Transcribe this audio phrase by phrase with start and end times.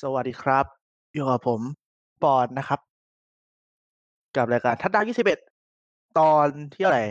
[0.00, 0.66] สวัสดีครับ
[1.14, 1.60] อยู่กับผม
[2.22, 2.80] ปอนนะครับ
[4.36, 5.04] กับรายการทัดดาว
[5.60, 7.02] 21ตอนที่เท่าไร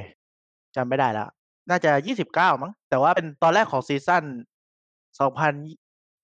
[0.75, 1.27] จำไม่ได้แล้ว
[1.69, 1.91] น่าจะ
[2.27, 4.23] 29มั้ง แต่ว่าเป็นตอนแรกของซีซั่น
[5.09, 5.53] 2020น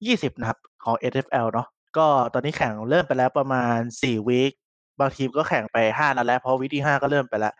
[0.05, 1.67] ยี่สิบนะครับ ของ NFL เนาะ
[1.97, 4.51] ก็ตอนนี้แข่งเริ่มไปแล้วประมาณ4วีก
[4.99, 7.53] บางทีมก็แข่งไป5นัดแล้ว เพราะวีกที่5ก็เริ่มไปแล้ว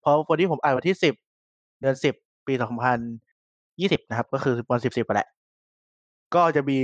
[0.00, 3.00] เพราะวันนี้ผมอัดวันที่10เดือน10ปี2020น
[3.80, 5.28] ยี่สิบนะครับ ก็คือวัน10-10อะแหละ
[6.34, 6.78] ก็จะมี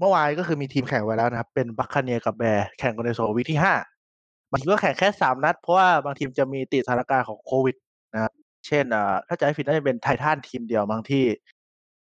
[0.00, 3.60] เมื่อวานก็คือมีทีมแข่งไว้แล้วนะครับ เป็น Buccaneers กับ Bears แข่งกันในส่วนของวีกที่
[4.04, 7.76] 5บางทีก็แข่งแค่3นัด เพราะว่าบางทีมจะมีติดสถานการณ์ของโควิด
[8.14, 8.32] นะครับ
[8.66, 11.24] เช่นอ่าถ้าจผิดน่าจะเป็น Titans ทีมเดียวมั้งที่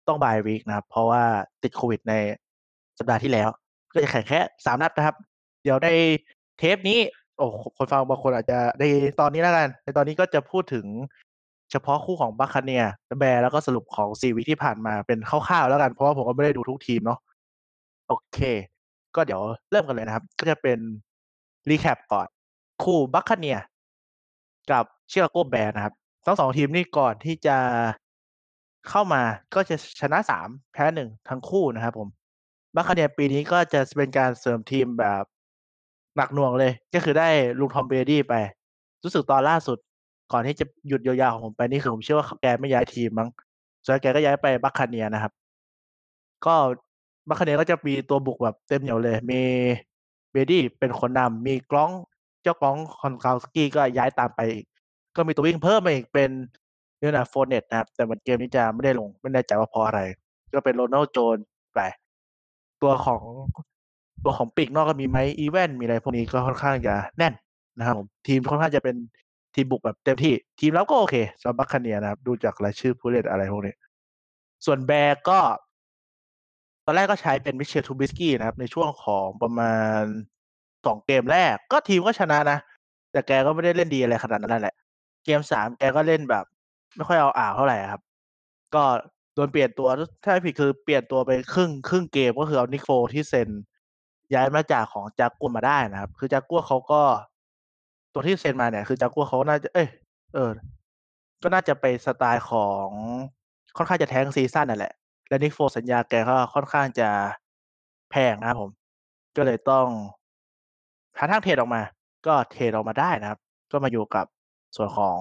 [0.09, 1.23] ต้อง bye week นะครับ เพราะว่า
[1.63, 2.15] ติดโควิดใน
[2.99, 3.49] สัปดาห์ที่แล้ว
[3.93, 5.17] ก็จะแข่งแค่3นัดนะครับ
[5.63, 5.89] เดี๋ยวใน
[6.59, 6.99] เทปนี้
[7.37, 8.83] โอ้คนฟังบางคนอาจจะใน
[9.21, 10.87] ตอนนี้แล้วกัน ในตอนนี้ก็จะพูดถึง
[11.71, 17.19] เฉพาะคู่ของ Buccaneers และ Bears แล้วก็สรุปของ4วีที่ผ่านมาเป็นคร่าวๆแล้วกัน เพราะว่าผมก็ไม่ได้ดูทุกทีมเนาะ
[18.09, 18.39] โอเค
[19.15, 20.79] ก็เดี๋ยวเริ่มกันเลยนะครับ ก็จะเป็น
[21.69, 22.29] recap ก่อน
[22.83, 23.65] คู่ Buccaneers
[24.71, 25.95] กับ Chicago Bears นะครับ
[26.27, 27.57] ทั้ง2ทีมนี่ก่อนที่จะ
[28.89, 29.23] เข้ามา
[29.55, 32.09] ก็จะชนะ3แพ้1ทั้งคู่นะครับผม
[32.75, 35.25] Buccaneers ปีนี้ก็จะเป็นการเสริมทีมแบบ
[36.17, 37.29] หนักหน่วงเลย ก็คือได้
[37.61, 38.35] ลุง Tom Brady ไป
[39.05, 39.79] รู้สึกตอนล่าสุด
[40.33, 43.29] ก่อนที่จะหยุดยาวๆของผมไปนี่คือผมเชื่อว่าแกไม่ย้ายทีมมั้ง
[43.85, 45.33] สุดท้ายแกก็ย้ายไป Buccaneers นะครับ
[46.47, 46.55] ก็
[47.29, 49.41] Buccaneers ก็จะมีตัวบุกแบบเต็มเหนียวเลย มี
[50.33, 51.95] Brady เป็นคนนำมี Gronk
[52.43, 54.67] เจ้า Gronk Gronkowski ก็ย้ายตามไปอีก
[55.17, 56.31] ก็มีตัววิ่งเพิ่มมาอีกเป็น
[57.01, 60.01] Leonard Fournette นะครับ แต่เหมือนเกมนี้จะไม่ได้ลง ไม่แน่ใจว่าเพราะอะไร
[60.53, 61.43] ก็เป็น Ronald Jones
[61.75, 61.81] ไป
[62.83, 63.23] ตัวของ
[64.25, 67.35] ตัวของปีกนอกก็มี Mike Evans มีอะไรพวกนี้ก็ค่อนข้างจะแน่น
[67.79, 68.97] นะครับผมทีมค่อนข้างจะเป็น
[69.55, 73.75] ทีมบุกแบบเต็มที่ ทีมรับก็โอเคสำหรับ Buccaneers นะครับ ดูจากรายชื่อผู้เล่นอะไรพวกนี้
[74.65, 75.39] ส่วน Bears ก็
[76.85, 80.03] ตอนแรกก็ใช้เป็น Mitchell Trubisky นะครับ ในช่วงของประมาณ
[80.55, 82.59] 2เกมแรก ก็ทีมก็ชนะนะ
[83.13, 84.75] แต่แกก็ไม่ได้เล่นดีอะไรขนาดนั้นแหละ
[85.25, 86.45] เกม3แกก็เล่นแบบ
[86.97, 88.03] ไม่ค่อยเอาอ่าวเท่าไหรอะครับ
[88.75, 88.83] ก็
[89.35, 89.89] โดนเปลี่ยนตัว
[90.25, 93.49] ถ้าไม่ผิดคือเปลี่ยนตัวไปครึ่งครึ่งเกมก็คือเอา Nick Foles ที่เซ็น
[94.35, 97.03] ย้ายมาจากของ Jaguars มาได้นะครับ คือ Jaguars เขาก็
[98.13, 99.89] ตัวที่เซ็นมาเนี่ยคือ Jaguars เขาน่าจะเอ๊ย
[100.35, 100.51] เออ
[101.43, 102.89] ก็น่าจะไปสไตล์ของ
[103.77, 104.93] ค่อนข้างจะ tank ซีซั่นนั่นแหละ
[105.29, 107.09] และ Nick Foles สัญญาแกก็ค่อนข้างจะ
[108.11, 108.71] แพงนะครับผม
[109.37, 109.87] ก็เลยต้อง
[111.19, 111.83] หาทางเทรดออกมา
[112.27, 113.39] ก็เทรดออกมาได้นะครับ
[113.73, 114.27] ก็มาอยู่กับ
[114.77, 115.19] ส่วนของ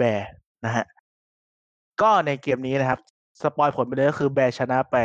[0.00, 0.26] Bears
[0.64, 0.86] นะครับ
[2.02, 3.00] ก็ในเกมนี้นะครับ
[3.42, 4.96] สปอยผลไปเลยก็คือ Bears ชนะไป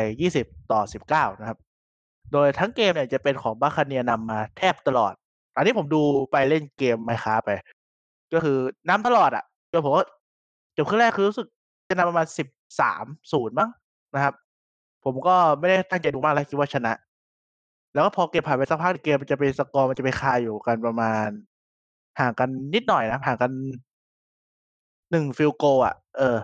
[0.67, 1.57] 20-19 นะครับ
[2.31, 5.13] โดยทั้งเกมเนี่ยจะเป็นของ Buccaneers นำมาแทบตลอด
[5.55, 6.01] อันนี้ผมดู
[6.31, 7.51] ไปเล่นเกม Minecraft ไป
[8.33, 8.57] ก็คือ
[8.87, 10.05] น้ำตลอดอะจนผมว่า
[10.77, 11.47] จบครึ่งแรกคือรู้สึก
[11.89, 12.25] จะนำประมาณ
[12.93, 13.69] 13-0มั้ง
[14.13, 14.33] นะครับ
[15.05, 16.93] ผมก็ไม่ได้ตั้งใจดูมากแล้วคิดว่าชนะ
[17.93, 21.27] แล้วก็พอเกมผ่านไปสักพักเกมมันจะเป็นสกอร์มันจะไปคาอยู่กันประมาณ
[22.19, 23.51] ห่างกันนิดหน่อยนะห่างกัน
[25.11, 26.37] 1 field goal อะเออ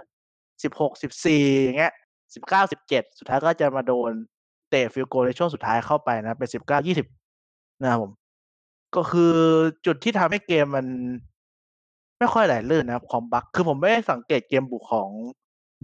[0.63, 1.93] 16-14อย่างเงี้ย
[2.33, 4.11] 19-17สุดท้ายก็จะมาโดน
[4.69, 6.49] เตะ field goal ในช่วงสุดท้ายเข้าไปนะ เป็น
[6.95, 8.11] 19-20นะครับผม
[8.95, 9.33] ก็คือ
[9.85, 10.85] จุดที่ทำให้เกมมัน
[12.19, 15.09] ไม่ค่อยไหลลื่นนะครับของ Buc คือผมไม่ได้สังเกตเกมบุกของ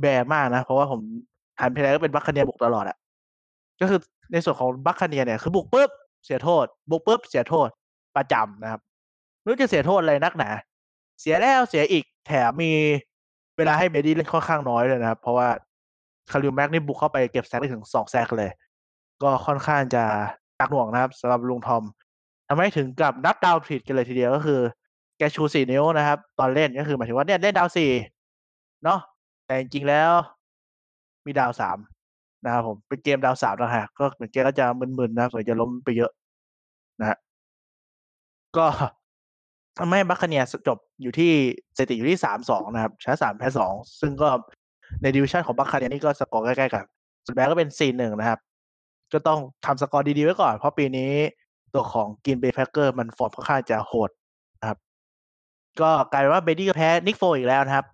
[0.03, 1.01] Bears มากนะ เพราะว่าผม
[1.59, 2.97] หันไปทีไรก็เป็น Buccaneers บุกตลอดอะ
[3.81, 3.99] ก็คือ
[4.31, 5.89] ในส่วนของ Buccaneers เนี่ยคือบุกปุ๊บ
[6.25, 7.69] เสียโทษ บุกปุ๊บเสียโทษ
[8.15, 8.81] ประจำนะครับ
[9.39, 10.49] ไม่รู้จะเสียโทษอะไรนักหนา
[11.21, 12.71] เสียแล้วเสียอีกแถมมี
[13.57, 15.47] เวลาให้ Brady เล่นค่อนข้างน้อยด้วยนะครับ เพราะว่า
[16.31, 18.51] Khalil Mack นี่บุกเข้าไปเก็บแซกได้ถึง2แซกเลย
[19.23, 20.03] ก็ค่อนข้างจะ
[20.57, 21.83] หนักหน่วงนะครับสำหรับลุง Tom
[22.47, 24.59] ทำให้ถึงกับนับดาวผิดกันเลยทีเดียวก็คือ
[25.17, 28.99] แกชู4นิ้วนะครับ ตอนเล่นก็คือหมายถึงว่าเนี่ยเล่นดาว4เนาะ
[29.45, 30.11] แต่จริงๆแล้ว
[31.25, 31.51] มี down
[31.97, 36.11] 3นะครับผมเป็นเกม down 3ต่างหากก็เหมือนแกก็จะมึนๆนะครับสงสัยจะล้มไปเยอะ
[36.99, 37.17] นะครับ
[38.57, 38.65] ก็
[39.77, 41.31] ทำให้ Buccaneers จบอยู่ที่
[41.77, 44.29] สถิติอยู่ที่3-2นะครับชนะ3แพ้2ซึ่งก็
[45.01, 46.83] ใน division ของ Buccaneers นี่ก็สกอร์ใกล้ๆกัน
[47.25, 48.39] ส่วน Bears ก็เป็น4-1นะครับ
[49.13, 51.11] ก็ต้องทำสกอร์ดีๆไว้ก่อน เพราะปีนี้
[51.73, 54.09] ตัวของ Green Bay Packers มันฟอร์มค่อนข้างจะโหด
[54.59, 54.77] นะครับ
[55.81, 57.85] ก็กลายเป็นว่า Brady ก็แพ้ Nick Foles อีกแล้วนะครับ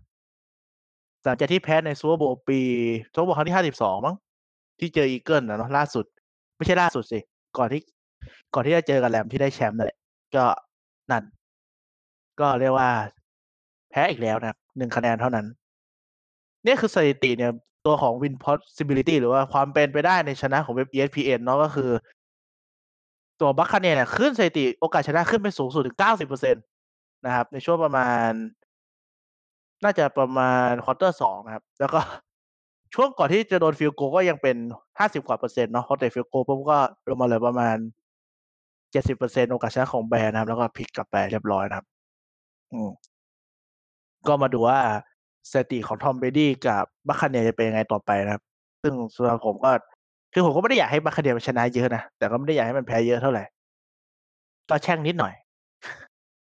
[1.24, 2.60] หลังจากที่แพ้ใน Super Bowl ปี
[3.14, 4.16] Super Bowl ครั้งที่52มั้ง
[4.80, 6.06] ที่เจอ Eagles อะเนาะล่าสุด
[6.58, 7.20] ไม่ใช่ล่าสุดสิ
[7.58, 7.82] ก่อนที่
[8.54, 9.98] ก่อนที่จะเจอกับ Rams ที่ได้แชมป์นั่นแหละ
[10.36, 10.46] ก็
[11.12, 11.24] นั่น
[12.40, 12.90] ก็เรียกว่า
[13.92, 15.46] แพ้อีกแล้วนะครับ1คะแนนเท่านั้น
[16.64, 17.52] เนี่ยคือสถิติเนี่ย
[17.86, 21.90] ตัวของ Win Possibility หรือว่าความเป็นไปได้ในชนะของเว็บ ESPN เนาะก็คือ
[23.42, 26.58] ตัว Buccaneers เนี่ยขึ้นสถิติโอกาสชนะขึ้นไปสูงสุดถึง90%นต
[27.26, 28.30] นะครับ ในช่วงประมาณ
[29.84, 32.00] น่าจะประมาณ quarter 2นะครับ แล้วก็
[32.94, 34.56] ช่วงก่อนที่จะโดน field goal ก็ยังเป็น
[35.00, 36.78] ห้าสิบกว่าเปอร์เซ็นต์เนาะพอเตะ field goal ปุ๊บก็
[37.10, 37.78] ลงมาเหลือประมาณ
[38.92, 41.86] เจ็ดสิบเปอร์เซ็นต์โอกาสชนะของ Bears นะครับ แล้วก็พลิกกลับไปเรียบร้อยนะครับ
[42.74, 42.90] อืม
[44.28, 44.80] ก็มาดูว่า
[45.52, 48.44] สถิติของ Tom Brady กับ Buccaneers จะเป็นยังไงต่อไปนะครับ
[48.82, 49.72] ซึ่งสำหรับผมก็
[50.34, 53.44] คือผมก็ไม่ได้อยากให้ Buccaneers มันชนะเยอะนะ แต่ก็ไม่ได้อยากให้มันแพ้เยอะเท่าไหร่
[54.70, 55.34] ก็แช่งนิดหน่อย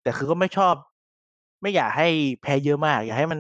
[0.04, 0.74] แต่คือก็ไม่ชอบ
[1.62, 2.08] ไม่อยากให้
[2.42, 3.40] แพ้เยอะมาก อยากให้มัน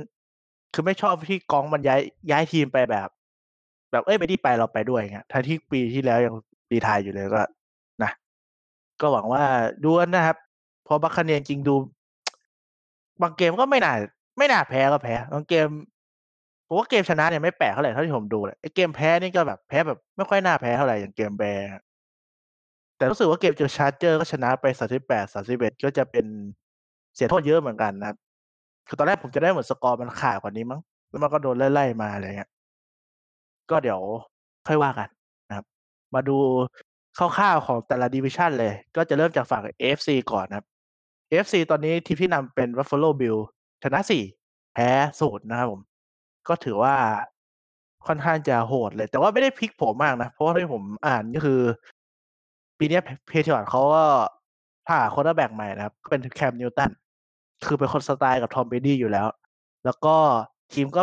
[0.73, 1.99] คือไม่ชอบที่กองมันย้าย
[2.31, 3.09] ย้ายทีมไปแบบ
[3.91, 6.33] แบบเอ้ยไปที่ไปเราไปด้วยเงี้ยทั้งที่ปีที่แล้วยัง
[6.71, 7.41] ดีทายอยู่เลยก็
[8.03, 8.11] นะ
[9.01, 9.43] ก็หวังว่า
[9.83, 10.37] ดูนนะครับ
[10.87, 11.75] พอบัคคาเนียจริงดู
[13.21, 13.93] บางเกมก็ไม่น่า
[14.37, 15.67] ไม่น่าแพ้ก็แพ้ บางเกม
[16.73, 21.67] ผมว่าเกมชนะเนี่ยไม่แปลกเท่าไหร่เท่าที่ผมดูเลยไอ้เกมแพ้นี่ก็แบบแพ้แบบไม่ค่อยน่าแพ้เท่าไหร่อย่างเกมแบร์
[22.97, 26.25] แต่รู้สึกว่าเกมเจอ Chargers ก็ชนะไปสามสิบแปดสามสิบเอ็ดก็จะเป็น
[27.15, 28.17] เสียโทษเยอะเหมือนกันนะครับ
[28.87, 32.49] คือตอนแรกผมจะได้เหมือนสกอร์มันขาดกว่านี้มั้งแล้วมันก็โดนไล่ๆมาอะไรเงี้ย
[33.69, 33.99] ก็เดี๋ยว
[34.67, 35.09] ค่อยว่ากัน
[35.49, 35.65] นะครับ
[36.15, 36.37] มาดู
[37.17, 40.65] คร่าวๆของแต่ละ division เลย ก็จะเริ่มจากฝั่ง AFC ก่อนนะครับ
[41.29, 43.37] AFC ตอนนี้ทีมที่นำเป็น Buffalo Bill
[43.83, 44.23] ชนะสี่
[44.73, 44.89] แพ้
[45.19, 45.81] ศูนย์นะครับผม
[46.47, 46.95] ก็ถือว่า
[48.07, 51.61] ค่อนข้างจะโหดเลย แต่ว่าไม่ได้พลิกโผมากนะ เพราะว่าที่ผมอ่านก็คือ
[52.77, 54.03] ปีนี้ Patriots เขาก็
[54.87, 56.91] ผ่า quarterback ใหม่นะครับ ก็เป็น Cam Newton
[57.67, 59.27] คือเป็นคนละสไตล์กับ Tom Brady อยู่แล้ว
[59.85, 60.15] แล้วก็
[60.73, 61.01] ทีมก็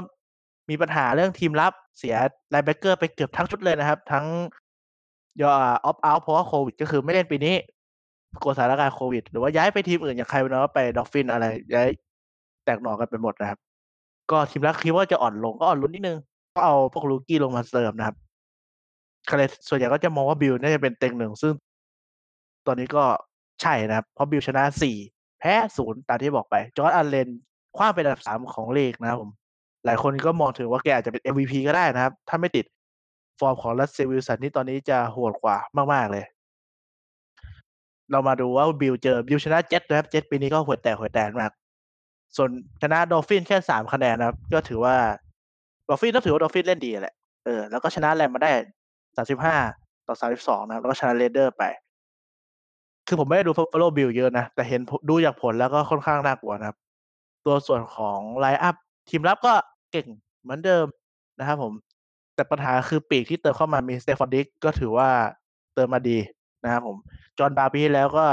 [0.70, 2.14] มีปัญหาเรื่องทีมรับเสีย
[2.50, 4.24] linebacker ไปเกือบทั้งชุดเลยนะครับ ทั้ง
[5.40, 5.50] ยอ
[5.84, 7.54] opt out เพราะว่าโควิด ก็คือไม่เล่นปีนี้
[8.42, 11.44] กลัวสถานการณ์โควิด หรือว่าย้ายไปทีมอื่นอย่างใครเนาะไป Dolphins อะไร
[11.74, 11.88] ย้าย
[12.64, 13.58] แตกหน่อกันไปหมดนะครับ
[14.30, 16.18] ก็ทีมรับคิดว่าจะอ่อนลงก็อ่อนลุ้นนิดนึง
[16.54, 18.16] ก็เอาพวก rookie ลงมาเสริมนะครับ
[19.28, 21.52] ก็เลส่วนใหญ่ก็จะมองว่า Bills น่าจะเป็นเต็งหนึ่งซึ่ง
[22.66, 23.04] ตอนนี้ก็
[23.62, 24.96] ใช่นะครับ เพราะ Bills ชนะสี่
[25.40, 27.28] แพ้ศูนย์ตามที่บอกไป Josh Allen
[27.76, 29.30] คว้าเป็นอันดับสามของลีกนะครับผม
[29.84, 32.64] หลายคนก็มองถึงว่าแกอาจจะเป็น MVP ก็ได้นะครับ ถ้าไม่ติด
[33.40, 35.56] ฟอร์มของ Russell Wilson ที่ตอนนี้จะโหดกว่า
[35.92, 36.24] มาก ๆ เลย
[38.10, 41.52] เรามาดูว่า Bills เจอ Bills ชนะเจ็ตนะครับเจ็ตปีนี้ก็ห่วยแตกห่วยแตกมาก
[42.36, 42.50] ส่วน
[42.82, 44.96] ชนะ Dolphins แค่สามคะแนนนะครับ ก็ถือว่า
[45.88, 48.50] Dolphins ก็ถือว่า Dolphins เล่นดีแหละ เออ แล้วก็ชนะ Rams มาได้
[49.16, 49.56] สามสิบห้า
[50.06, 51.62] ต่อสามสิบสองนะครับ แล้วก็ชนะ Raiders ไป
[53.06, 56.76] คือผมไม่ได้ดู follow Bills เยอะนะ แต่เห็นดูจากผลแล้วก็ค่อนข้างน่ากลัวนะครับ
[57.44, 58.76] ตัวส่วนของ lineup
[59.08, 59.54] ทีมรับก็
[59.90, 60.06] เก่ง
[60.42, 60.86] เหมือนเดิม
[61.38, 61.72] นะครับผม
[62.34, 65.08] แต่ปัญหาคือปีกที่เติมเข้ามามี Stefon Diggs ก็ถือว่า
[65.74, 66.18] เติมมาดี
[66.64, 66.96] นะครับผม
[67.38, 68.24] John Brown ปีที่แล้วก็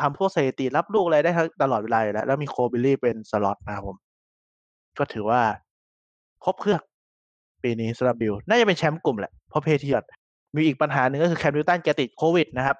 [0.00, 1.30] ทำพวกสถิติรับลูกอะไรได้
[1.62, 3.96] ตลอดเวลาอยู่แล้ว แล้วมี Cole Beasley เป็นสล็อตนะครับผม
[4.98, 5.40] ก็ถือว่า
[6.44, 6.80] ครบเครื่อง
[7.62, 10.10] ปีนี้สำหรับ Bills น่าจะเป็นแชมป์กลุ่มแหละ เพราะ Patriots
[10.54, 12.76] มีอีกปัญหาหนึ่งก็คือ Cam Newton แกติดโควิดนะครับ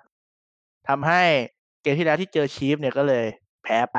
[0.88, 1.22] ทำให้
[1.82, 3.24] เกมที่แล้วที่เจอ Chiefs เนี่ยก็เลย
[3.62, 3.98] แพ้ไป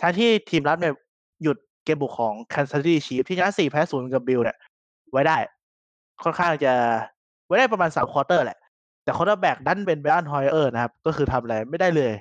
[0.00, 0.94] ทั้งที่ทีมรับเนี่ย
[1.42, 4.56] หยุดเกมบุกของ Kansas City Chiefs ที่ชนะสี่แพ้ศูนย์กับ Bills เนี่ย
[5.12, 5.36] ไว้ได้
[6.22, 6.72] ค่อนข้างจะ
[7.46, 8.58] ไว้ได้ประมาณสาม quarter แหละ
[9.04, 12.12] แต่ quarterback ดันเป็น Brian Hoyer นะครับ ก็คือทำอะไรไม่ได้เลย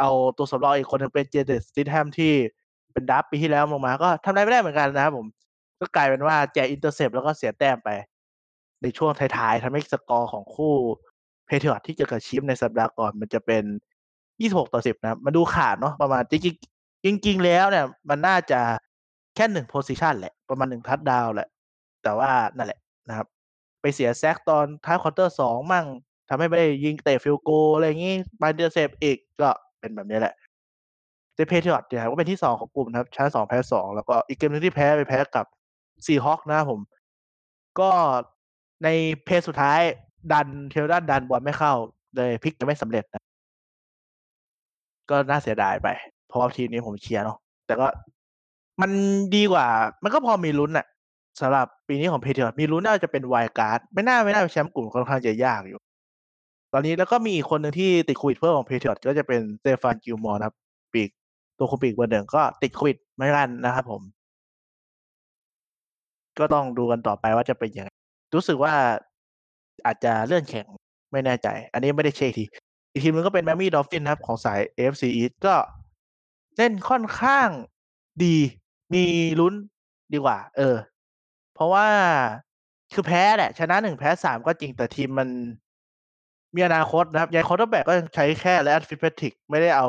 [0.00, 2.32] เอาตัวสำรองอีกคนนึงเป็น Jarrett Stidham ที่
[2.92, 5.26] เป็น draft ปีที่แล้วลงมาก็ทำอะไรไม่ได้เหมือนกันนะครับผม
[5.80, 7.88] ก็กลายเป็นว่าแจก intercept แล้วก็เสียแต้มไป
[8.82, 10.74] ในช่วงท้ายๆทำให้สกอร์ของคู่
[11.46, 13.64] Patriots ที่เจอกับ Chiefs ในสัปดาห์ก่อนมันจะเป็น
[14.20, 18.60] 26 ต่อ 10 นะครับมันดูขาดเนาะประมาณจริงๆจริงๆแล้วเนี่ยมันน่าจะ
[19.34, 21.48] แค่หนึ่งโพซิชันแหละ ประมาณหนึ่งทัดดาวแหละ
[22.02, 23.26] แต่ว่านั่นแหละนะครับ
[23.80, 25.86] ไปเสียแซกตอนท้ายควอเตอร์สองมั่ง
[26.28, 29.50] ทำให้ไม่ได้ยิงเตะฟิลโกอะไรอย่างงี้มาเดอร์เซฟอีกก็
[29.82, 30.34] เป็นแบบนี้แหละ
[31.34, 35.46] เจเพเทียร์เนี่ยก็เป็นที่สองของกลุ่มนะครับชนะสองแพ้สองแล้วก็อีกเกมนึงที่แพ้ไปแพ้กับ
[36.06, 36.80] ซีฮอคนะผม
[37.80, 37.90] ก็
[38.84, 38.88] ใน
[39.24, 39.80] เพจสุดท้าย
[40.32, 41.72] ดันเทลดันดันบอลไม่เข้า
[42.16, 43.22] เลยพลิกจะไม่สำเร็จนะ
[45.10, 45.88] ก็น่าเสียดายไป
[46.28, 47.36] เพราะว่าทีมนี้ผมเชียร์เนาะ
[47.66, 47.86] แต่ก็
[48.80, 48.90] มัน
[49.36, 49.66] ดีกว่า
[50.02, 50.86] มันก็พอมีลุ้นอะ
[51.40, 55.80] สำหรับปีนี้ของ Patriots มีลุ้นน่าจะเป็น wild card ไม่น่าไม่น่าเป็นแชมป์กลุ่มค่อนข้างจะยากอยู่
[56.72, 60.56] ตอนนี้แล้วก็มีอีกคนหนึ่งที่ติดโควิดเพิ่มของ Patriots ก็จะเป็น Stephon Gilmore นะครับ
[60.92, 61.10] ปีก
[61.58, 64.02] ตัวคุปีกเบอร์หนึ่งก็ติดโควิดไม่กันนะครับผม
[66.38, 67.90] ก็ต้องดูกันต่อไปว่าจะเป็นยังไง
[68.34, 68.72] รู้สึกว่า
[69.86, 70.66] อาจจะเลื่อนแข่ง
[71.12, 72.44] ไม่แน่ใจ อันนี้ไม่ได้เช็คที
[72.92, 75.54] อีกทีมนึงก็เป็น Miami Dolphins ครับ ของสาย AFC East ก็
[76.56, 77.48] เล่นค่อนข้าง
[78.24, 78.36] ดี
[78.94, 79.04] มี
[79.40, 79.54] ลุ้น
[80.12, 80.76] ดีกว่า เออ
[81.54, 81.86] เพราะว่า
[82.92, 85.28] คือแพ้แหละ ชนะหนึ่งแพ้สามก็จริงแต่ทีมมัน
[86.54, 89.86] มีอนาคตนะครับยาย quarterback ก็ใช้แค่ Ryan Fitzpatrick ไม่ได้เอา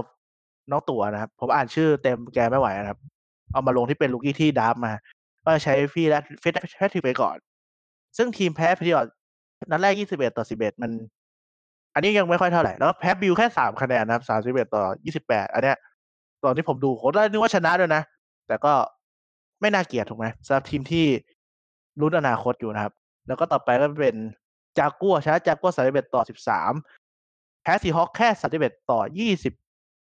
[0.72, 3.00] น้อง Tua นะครับ ผมอ่านชื่อเต็มแกไม่ไหวนะครับ
[3.52, 4.94] เอามาลงที่เป็น rookie ที่ draft มา
[5.46, 7.38] ก็ใช้ฟี่และ Fitzpatrick ไปก่อน
[8.18, 9.08] ซึ่งทีมแพ้พยอด
[9.72, 10.92] นัดแรก 21 ต่อ 11 มัน
[11.94, 14.24] อันนี้ยังไม่ค่อยเท่าไหร่ แล้วแพ้บิลแค่ 3 คะแนนนะครับ
[14.66, 14.84] 31 ต่อ
[15.20, 15.78] 28 อันเนี้ย
[16.44, 18.04] ตอนที่ผมดูโคตรนึกว่าชนะด้วยนะ
[18.48, 18.74] แต่ก็
[19.62, 21.06] ไม่น่าเกลียดถูกไหมสำหรับทีมที่
[22.00, 22.94] ลุ้นอนาคตอยู่นะครับ
[23.28, 24.16] แล้วก็ต่อไปก็เป็น
[24.80, 26.74] จากัวชนะจากัวสามสิบเอ็ดต่อสิบสาม
[27.62, 29.54] แพ้ซีฮอคแค่สามสิบเอ็ดต่อยี่สิบ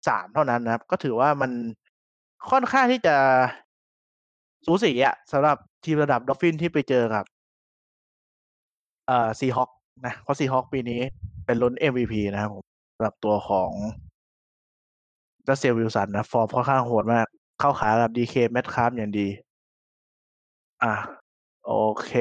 [0.09, 1.51] สามเท่านั้นนะครับ ก็ถือว่ามัน
[2.51, 3.17] ค่อนข้างที่จะ
[4.67, 7.25] สูสีอะสำหรับทีมระดับ Dolphins ที่ไปเจอกับ
[9.07, 9.71] เอ่อ Seahawks
[10.05, 11.01] นะเพราะ Seahawks ปีนี้
[11.47, 13.73] เป็นลุ้น MVP นะครับผมสำหรับตัวของ
[15.47, 17.27] Russell Wilson นะฟอร์มค่อนข้างโหดมาก
[17.61, 19.29] เข้าขากับ DK Metcalf อย่างดี
[20.83, 20.93] อะ
[21.67, 21.73] โอ
[22.05, 22.13] เค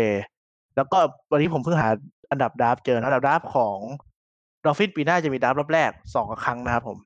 [0.75, 0.98] แล้วก็
[1.32, 1.89] วันนี้ผมเพิ่งหา
[2.31, 3.77] อันดับ draft เจอนะอันดับ draft ของ
[4.63, 6.98] Dolphins ปีหน้าจะมี draft รอบแรกสองครั้งนะครับผม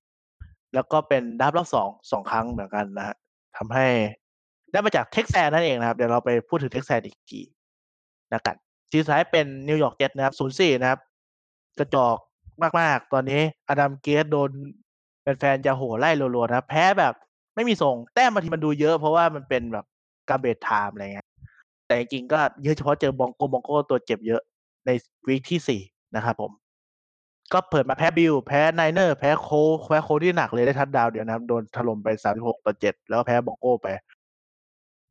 [0.73, 3.15] แล้วก็เป็น draft รอบสองสองครั้งเหมือนกันนะฮะ
[3.57, 3.87] ทำให้
[4.71, 7.41] ได้มาจากเท็กซัสนั่นเองนะครับ เดี๋ยวเราไปพูดถึงเท็กซัสอีกที
[8.33, 8.55] นะครับ
[8.89, 10.99] ทีสุดท้ายเป็นนิวยอร์กเจ็ตนะครับศูนย์สี่นะครับ
[11.79, 12.17] กระจอก
[12.79, 14.49] มากๆ ตอนนี้ Adam Gase โดน
[15.21, 17.13] แฟนๆจะโห่ไล่รัวๆนะแพ้แบบ
[17.55, 19.85] ไม่มีทรงแต้มบางทีมันดูเยอะเพราะว่ามันเป็นแบบ
[20.29, 21.27] garbage time อะไรเงี้ย
[21.85, 24.41] แต่จริงๆก็เยอะเฉพาะเจอ Broncos Broncos ตัวเจ็บเยอะ
[24.85, 24.89] ใน
[25.27, 25.81] week ที่สี่
[26.15, 26.51] นะครับผม
[27.53, 29.49] ก็เปิดมาแพ้ Bills แพ้ Niners แพ้โค
[29.89, 33.87] แพ้โคที่หนักเลยได้ทัดดาวเดียวนะครับ โดนถล่มไปสามหกต่อเจ็ดแล้วแพ้ Broncos ไป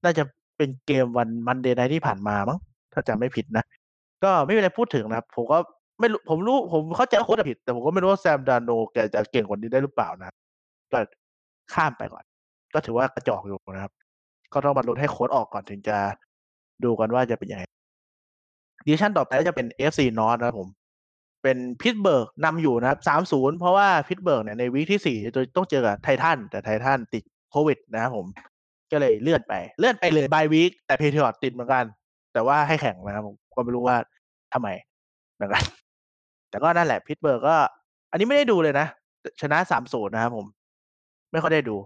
[0.04, 0.22] น่าจะ
[0.56, 2.58] เป็นเกมวัน Monday night ที่ผ่านมามั้ง
[2.92, 3.64] ถ้าจำไม่ผิดนะ
[4.24, 5.58] ก็ไม่มีอะไรพูดถึงนะครับ ผมก็
[6.00, 10.34] ไม่รู้ผมรู้ผมเข้าใจว่าโค้ชผิด แต่ผมก็ไม่รู้ว่า Sam Darnold แกจะเก่งกว่านี้ได้หรือเปล่านะ
[10.92, 10.98] ก็
[11.74, 12.24] ข้ามไปก่อน
[12.74, 13.92] ก็ถือว่ากระจอกอยู่นะครับ
[14.52, 15.96] ก็ต้องมาลุ้นให้โค้ชออกก่อนถึงจะ
[16.84, 17.62] ดูกันว่าจะเป็นยังไง
[18.86, 20.68] division ต่อไปก็จะเป็น AFC North นะครับผม
[21.42, 28.26] เป็น Pittsburgh นำอยู่นะครับสามศูนย์เพราะว่า Pittsburgh เนี่ยใน week ที่สี่จะต้องเจอกับ Titans แต่ Titans ติดโควิดนะครับผม
[28.92, 31.84] ก็เลยเลื่อนไป เลื่อนไปเลย bye week แต่ Patriots ติดเหมือนกัน
[32.32, 33.96] แต่ว่าให้แข่งนะครับผมก็ไม่รู้ว่า
[34.52, 34.68] ทำไม
[35.34, 35.64] เหมือนกัน
[36.50, 37.56] แต่ก็นั่นแหละ Pittsburgh ก็
[38.10, 38.86] อันนี้ไม่ได้ดูเลยนะ
[39.40, 40.46] ชนะสามศูนย์นะครับผม
[41.32, 41.76] ไม่ค่อยได้ดู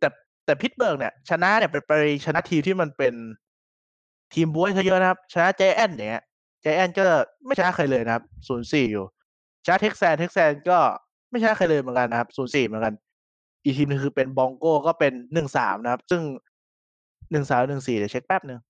[0.00, 0.08] แต่
[0.44, 1.92] แต่ Pittsburgh เนี่ย ชนะเนี่ยไปไป
[2.24, 3.14] ชนะทีมที่มันเป็น
[4.36, 6.22] ทีมบ๊วยเขาเยอะนะครับ ชนะ Giants เนี่ย
[6.62, 7.04] Giants ก็
[7.44, 9.04] ไม่ชนะใครเลยนะครับศูนย์สี่อยู่
[9.64, 10.78] ชนะเท็กซัสเท็กซัสก็
[11.30, 12.94] ไม่ชนะใครเลยเหมือนกันนะครับศูนย์สี่เหมือนกัน
[13.64, 16.22] อีกทีมนึงคือเป็น Broncos ก็เป็นหนึ่งสามนะครับ ซึ่ง
[17.32, 18.60] หนึ่งสามหนึ่งสี่เดี๋ยวเช็คแป๊บหนึ่ง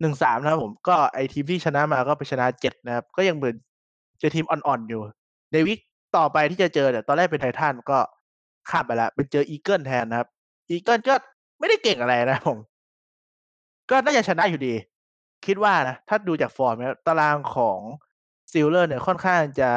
[0.00, 3.54] หนึ่งสามนะครับผมก็ไอทีมที่ชนะมาก็ไปชนะเจ็ดนะครับ ก็ยังเหมือน
[4.18, 5.02] เจอทีมอ่อนๆอยู่
[5.52, 5.80] ใน week
[6.16, 7.98] ต่อไปที่จะเจอเนี่ยตอนแรกเป็น Titans ก็
[8.70, 10.28] ข้ามไปแล้วเป็นเจอ Eagles แทนนะครับ
[10.70, 11.14] Eagles ก็
[11.58, 12.58] ไม่ได้เก่งอะไรนะผม
[13.90, 14.74] ก็น่าจะชนะอยู่ดี
[15.46, 17.78] คิดว่านะ ถ้าดูจากฟอร์มแล้วตารางของ
[18.52, 19.70] Steelers เนี่ยค่อนข้างจะ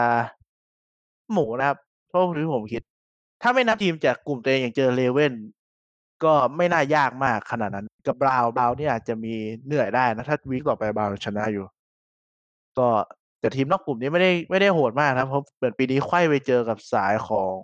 [1.33, 1.77] หมูนะครับ
[2.07, 2.81] เพราะที่ผมคิด
[3.41, 5.33] ถ้าไม่นับทีมจากกลุ่มตัวเองอย่างเจอ Ravens
[6.23, 9.33] ก็ไม่น่ายากมากขนาดนั้น กับ Browns Browns นี่อาจจะมี
[9.65, 11.65] เหนื่อยได้นะ ถ้า week ต่อไป Browns ชนะอยู่
[12.77, 12.87] ก็
[13.39, 17.57] แต่ทีมนอกกลุ่มนี้ไม่ได้ไม่ได้โหดมากนะเพราะเหมือนปีนี้ไขว้ไปเจอกับสายของ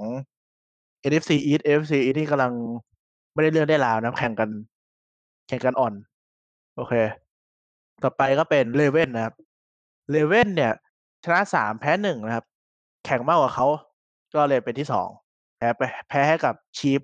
[1.09, 2.53] NFC East NFC East ที่กำลัง
[3.33, 4.49] ไม่ได้เรื่องได้ราวนะแข่งกัน
[5.47, 5.93] แข่งกันอ่อน
[6.75, 6.93] โอเค
[8.03, 9.35] ต่อไปก็เป็น Ravens นะครับ
[10.11, 10.71] Ravens เนี่ย
[11.23, 12.45] ชนะสามแพ้หนึ่งนะครับ
[13.05, 13.67] แข่งมากกว่าเขา
[14.35, 15.07] ก็เลยเป็นที่สอง
[15.57, 17.01] แพ้ไปแพ้ให้กับ Chiefs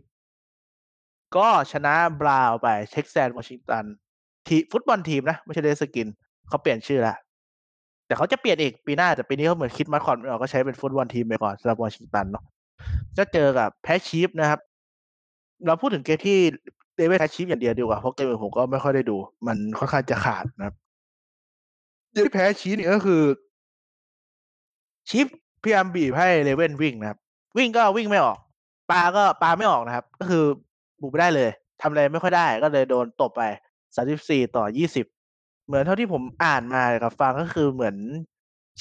[1.38, 3.86] ก็ชนะ Browns ไปเท็กซัสวอชิงตัน
[4.48, 6.08] ที Football Team นะ ไม่ใช่ Redskins
[6.48, 7.18] เขาเปลี่ยนชื่อล้ว
[8.08, 12.44] แต่เขาจะเปลี่ยนอีกปีหน้า แต่ปีนี้เขาเหมือนคิดมาสคอตไม่ออกก็ใช้เป็น Football Team ไปก่อนสำหรับวอชิงตันเนาะ
[13.18, 14.60] จะเจอกับแพ้ Chiefs นะครับ
[15.66, 16.38] เราพูดถึงเกมที่
[16.96, 20.76] เดวิดแพ้ชีฟอย่างเดียวดีกว่าเพราะเกมอื่นผมก็ไม่ค่อยได้ดู มันค่อนข้างจะขาดนะครับ
[22.16, 23.24] ที่แพ้ Chiefs นี่ก็คือ
[25.10, 25.28] Chiefs
[25.64, 27.20] พยายามบีบให้ Ravens วิ่งนะครับ
[27.58, 28.38] วิ่งก็วิ่งไม่ออก
[28.92, 30.44] ปลาก็ปลาไม่ออกนะครับ ก็คือ
[31.02, 31.50] บุกไม่ได้เลย
[31.82, 33.42] ทำอะไรไม่ค่อยได้ก็เลยโดนตบไป
[33.96, 35.06] สามสิบสี่ต่อยี่สิบ
[35.66, 37.96] เหมือนเท่าที่ผมอ่านมากับฟังก็คือเหมือน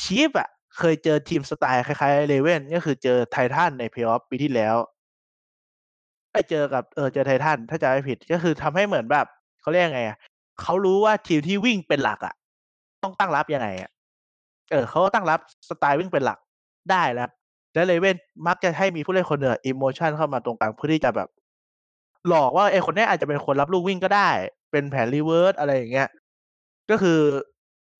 [0.02, 0.48] Chiefs อะ
[0.78, 4.76] เคยเจอทีมสไตล์คล้ายๆ Ravens ก็คือเจอ Titans ในเพลย์ออฟปีที่แล้ว
[6.32, 9.26] ไปเจอกับเออเจอ Titans ถ้าจำไม่ผิดก็คือทำให้เหมือนแบบ
[9.60, 10.18] เขาเรียกไงอะ
[10.60, 12.34] เขารู้ว่าทีมที่วิ่งเป็นหลักอะ
[13.04, 13.90] ต้องตั้งรับยังไงอะ
[14.70, 16.38] เออเขาตั้งรับสไตล์วิ่งเป็นหลัก
[16.90, 17.30] ได้แล้ว
[17.74, 21.28] แล้ว Ravens มักจะให้มีผู้เล่นคนเหนืออิโมชันเข้ามาตรงกลางเพื่อที่จะแบบ
[22.28, 24.28] หลอกว่าไอ้คนนี้อาจจะเป็นคนรับลูกวิ่งก็ได้
[24.70, 26.08] เป็นแผน reverse อะไรอย่างเงี้ย
[26.90, 27.18] ก็คือ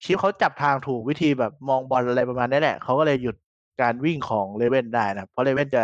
[0.02, 3.36] Chiefs เขาจับทางถูกวิธีแบบมองบอลอะไรประมาณนี้แหละเขาก็เลยหยุด
[3.80, 5.82] การวิ่งของ Ravens ได้นะเพราะ Ravens จะ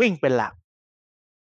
[0.00, 0.52] วิ่งเป็นหลัก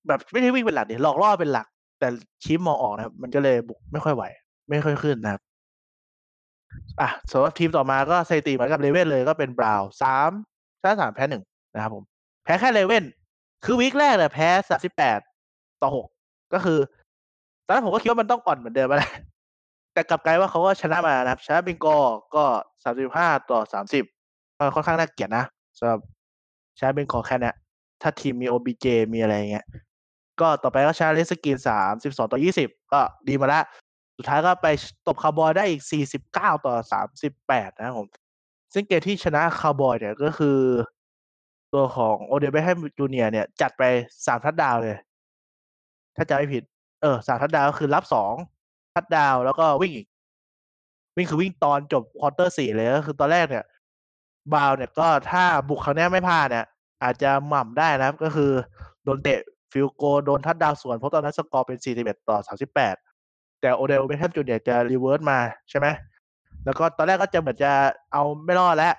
[0.07, 1.67] แบบไม่ได้วิ่งเป็นหลักเดี๋ยหลอกล่อเป็นหลัก
[1.99, 2.07] แต่
[2.43, 4.23] Chiefs มองออกนะครับ มันก็เลยบุกไม่ค่อยไหว
[4.69, 5.41] ไม่ค่อยขึ้นนะครับ
[7.01, 10.31] อะสำหรับทีมต่อมาก็สถิติเหมือนกับ Ravens เลยก็เป็น Browns สาม
[10.81, 12.03] ชนะสามแพ้หนึ่งนะครับผม
[12.43, 13.03] แพ้แค่ Ravens
[13.65, 15.19] คือ week แรกเลยแพ้สามสิบแปด
[15.81, 16.07] ต่อหก
[16.53, 16.79] ก็คือ
[17.65, 19.11] ตอนนั้นผมก็คิดว่ามันต้องอ่อนเหมือนเดิมไปแล้ว
[19.93, 21.87] แต่กลับกลายว่าเขาก็ชนะมานะครับ ชนะ Bengals
[22.35, 22.45] ก็
[22.83, 24.03] สามสิบห้าต่อสามสิบ
[24.75, 25.45] ค่อนข้างน่าเกลียดนะ
[25.77, 25.99] สำหรับ
[26.77, 27.51] ชนะ Bengals แค่นี้
[28.01, 29.65] ถ้าทีมมี OBJ มีอะไรเงี้ย
[30.41, 33.63] ก็ต่อไปก็ชนะ Redskins สามสิบสองต่อยี่สิบก็ดีมาแล้ว
[34.17, 34.67] สุดท้ายก็ไป
[35.07, 35.81] ตบคาร์บอยได้อีก
[36.23, 36.75] 49 ต่อ
[37.25, 38.07] 38 นะครับผม
[38.73, 40.59] ซึ่งเกมที่ชนะคาร์บอยเนี่ยก็คือ
[41.73, 43.83] ตัวของ Odell Beckham Jr.เนี่ย จัดไป
[44.15, 44.97] 3ทัดดาวเลย
[46.15, 46.63] ถ้าจำไม่ผิด
[47.01, 48.03] เออ3ทัดดาวก็คือรับ
[48.49, 50.07] 2ทัดดาวแล้วก็วิ่งอีก
[51.17, 53.65] วิ่งคือวิ่งตอนจบ quarter 4เลยก็คือตอนแรกเนี่ย
[54.53, 56.65] บาวเนี่ยก็ถ้าบุกครั้งนี้ไม่พลาดเนี่ย
[57.03, 58.51] อาจจะหม่ำได้นะครับ ก็คือ
[59.03, 59.39] โดนเตะ
[59.71, 63.12] field goal โดน touchdown สวนเพราะตอนนั้นสกอร์เป็น 41 ต่อ 38
[63.63, 65.39] แต่ Odell Beckham Jr.จะ reverse มา
[65.69, 65.87] ใช่ไหม
[66.65, 67.71] แล้วก็ตอนแรกก็จะเหมือนจะ
[68.13, 68.93] เอาไม่รอดแล้ว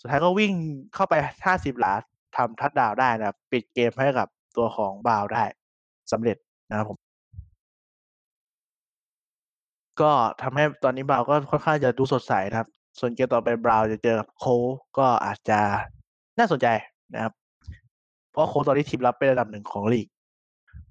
[0.00, 0.52] สุดท้ายก็วิ่ง
[0.94, 1.14] เข้าไป
[1.46, 1.92] 50 หลา
[2.36, 5.44] ทำทัดดาวได้นะครับ ปิดเกมให้กับตัวของบาวได้
[6.12, 6.36] สำเร็จ
[6.70, 6.96] นะครับผม
[10.00, 14.44] ก็ทำให้ตอนนี้บาวก็ค่อนข้างจะดูสดใสนะครับ ส่วนเกมต่อไป Browns จะเจอกับโค
[14.98, 15.60] ก็อาจจะ
[16.38, 16.66] น่าสนใจ
[17.14, 17.32] นะครับ
[18.30, 20.08] เพราะโคตอนนี้ทีมรับเป็นอันดับหนึ่งของลีก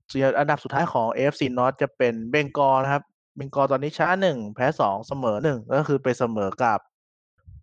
[0.09, 3.03] ส่วนอันดับสุดท้ายของ AFC North จะเป็น Bengals นะครับ
[3.41, 6.79] Bengals ตอนนี้ชนะหนึ่งแพ้สองเสมอหนึ่งก็คือไปเสมอกับ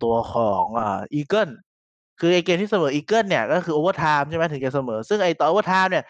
[0.03, 1.49] ตัวของอ่า Eagles
[2.19, 6.05] คือไอเกมที่เสมอ Eagles เนี่ย ก็คือ overtime ใช่ไหมถึงจะเสมอ ซึ่งไอตอน overtime เนี่ย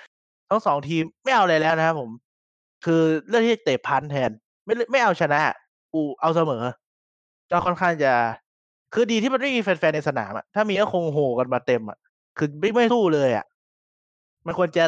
[0.49, 2.09] ทั้งสองทีมไม่เอาอะไรแล้วนะครับผม
[2.85, 4.31] คือเลือกที่จะเตะ punt แทน
[4.65, 5.39] ไม่ไม่เอาชนะ
[5.93, 6.63] กูเอาเสมอ
[7.51, 8.11] ก็ค่อนข้างจะ
[8.93, 11.97] คือดีที่มันไม่มีแฟนๆในสนามอะถ้ามีก็คงโหกันมาเต็มอะ
[12.37, 13.45] คือไม่ไม่สู้เลยอะ
[14.45, 14.85] มันควรจะ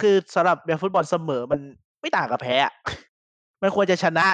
[0.00, 1.60] คือสำหรับแบบฟุตบอลเสมอมัน
[2.00, 2.72] ไม่ต่างกับแพ้อะ
[3.62, 4.26] มันควรจะชนะ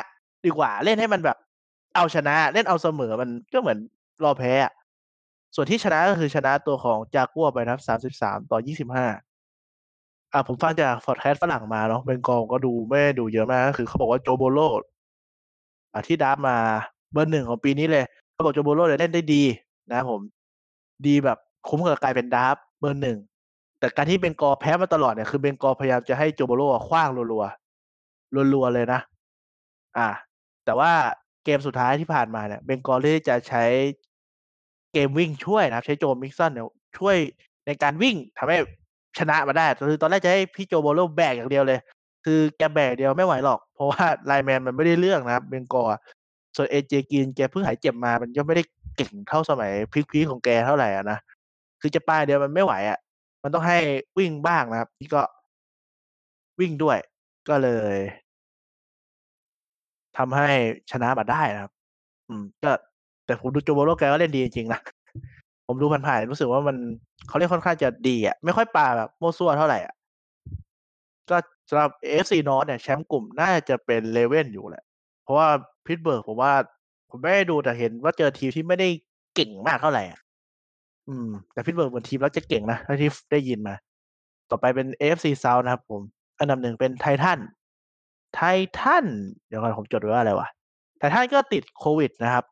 [0.45, 1.37] ดีกว่า เล่นให้มันแบบ
[1.97, 3.79] เอาชนะเล่นเอาเสมอมันก็เหมือน
[4.25, 4.55] รอแพ้
[5.55, 7.83] ส่วนที่ชนะก็คือชนะตัวของจากัวไปนะครับ
[8.19, 14.59] 33ต่อ25อ่าผมฟังจากพอร์ดแคสฝรั่งมาเนาะเบงกอลก็ดูไม่ดูเยอะมากก็คือเขาบอกว่าโจโบโล
[15.93, 16.57] อ่าที่ draft มา
[17.13, 19.43] เบอร์หนึ่งของปีนี้เลยเขาบอก Joe Burrow เนี่ยเล่นได้ดี
[19.93, 20.21] นะผม
[21.07, 21.39] ดีแบบ
[21.69, 23.19] คุ้มกับกลายเป็น draft เบอร์หนึ่ง
[23.79, 29.01] แต่การที่ Bengals แพ้มาตลอดเนี่ยคือ Bengals พยายามจะให้ Joe Burrow ขว้างรัวๆรัวๆเลยนะ
[29.99, 30.09] อ่า
[30.65, 30.93] แต่ว่า
[31.45, 33.65] เกมสุดท้ายที่ผ่านมาเนี่ย Bengals เลือกจะใช้
[34.93, 36.67] เกมวิ่งช่วยนะครับใช้ Joe Mixon เนี่ย
[36.99, 37.17] ช่วย
[37.67, 38.57] ในการวิ่งทำให้
[39.19, 41.79] ชนะมาได้คือตอนแรกจะให้พี่ Joe Burrow แบกอย่างเดียวเลย
[42.25, 45.89] คือแกแบกเดียวไม่ไหวหรอก เพราะว่าไลแมนมันไม่ได้เรื่องนะครับเบงกอล
[46.57, 48.63] ส่วนเอเจกินแกเพิ่งหายเจ็บมา มันก็ไม่ได้
[48.97, 49.73] เก่งเท่าสมัย
[50.11, 51.19] พีคๆของแกเท่าไหร่อะนะ
[51.81, 52.99] คือจะป้ายเดียวมันไม่ไหวอะ
[53.43, 53.79] มันต้องให้
[54.19, 55.23] วิ่งบ้างนะครับนี่ก็
[56.61, 56.99] วิ่งด้วย
[57.49, 57.97] ก็เลย
[60.19, 60.47] ทำให้
[60.91, 61.73] ชนะมาได้นะครับ
[62.29, 62.73] อืม ก็
[63.27, 64.81] แต่ผมดูโจโบโลแกก็เล่นดีจริงๆนะ
[65.67, 66.77] ผมดูผ่านๆรู้สึกว่ามัน
[67.29, 69.95] เขาเล่นค่อนข้างจะดีอะ ไม่ค่อยปาแบบมั่วซั่วเท่าไหร่อะ
[71.31, 71.37] ก็
[71.69, 74.85] สำหรับ AFC North เนี่ยแชมป์กลุ่มน่าจะเป็น Ravens อยู่แหละ
[75.23, 75.49] เพราะว่า
[75.87, 76.53] Pittsburgh ผมว่า
[77.11, 78.89] ผมไม่ได้ดูแต่เห็นว่าเจอทีมที่ไม่ได้
[79.35, 80.21] เก่งมากเท่าไหร่อะ
[81.09, 83.75] อืม แต่ Pittsburgh เหมือนทีมแล้วจะเก่งนะเท่าที่ได้ยินมา
[84.51, 86.03] ต่อไปเป็น AFC South นะครับผม
[86.39, 87.39] อันดับหนึ่งเป็น Titans
[88.35, 89.07] Titans
[89.49, 90.49] เดี๋ยวก่อนผมจดไว้ว่าอะไรวะ
[90.99, 92.45] Titans ก็ติดโควิดนะครับ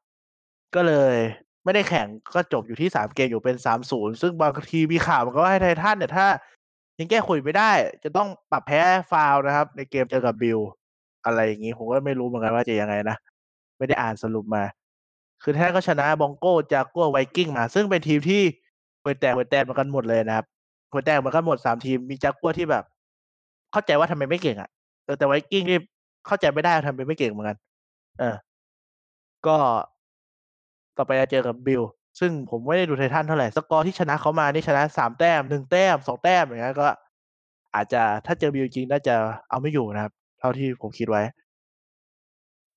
[0.74, 1.16] ก็เลย
[1.64, 3.56] ไม่ได้แข่งก็จบอยู่ที่3เกมอยู่เป็น
[3.88, 6.26] 3-0ซึ่งบางทีมีข่าวมันก็ว่าให้ไททันเนี่ยถ้า
[6.98, 7.72] ยังแก้โควิดไม่ได้
[8.04, 10.58] จะต้องปรับแพ้ฟาวนะครับ ในเกมเจอกับบิล
[11.24, 13.16] อะไรอย่างงี้ผมก็ไม่รู้เหมือนกันว่าจะยังไงนะ
[13.78, 14.62] ไม่ได้อ่านสรุปมา
[15.42, 18.42] คือไททันก็ชนะบองโก้จากกัวไวกิ้งมา ซึ่งเป็นทีมที่
[19.02, 20.46] ห่วแตกห่วแตกเหมือนกันหมดเลยนะครับ
[20.92, 22.84] ห่วแตกเหมือนกันหมด3ทีมมีจากกัวที่แบบ
[23.72, 24.70] เข้าใจว่าทำไมไม่เก่งอะ
[25.04, 25.78] เออแต่ไวกิ้งนี่
[26.26, 27.56] เข้าใจไม่ได้ว่าทำไมไม่เก่งเหมือนกัน
[28.18, 28.36] เออ
[29.46, 29.56] ก็
[30.96, 31.82] ต่อไปจะเจอกับ Bills
[32.20, 36.88] ซึ่งผมไม่ได้ดู Titans เท่าไหร่ สกอร์ที่ชนะเขามานี่ชนะสามแต้มหนึ่งแต้มสองแต้มอย่างเงี้ยก็
[37.74, 39.14] อาจจะถ้าเจอ Bills จริงน่าจะ
[39.48, 41.22] เอาไม่อยู่นะครับ เท่าที่ผมคิดไว้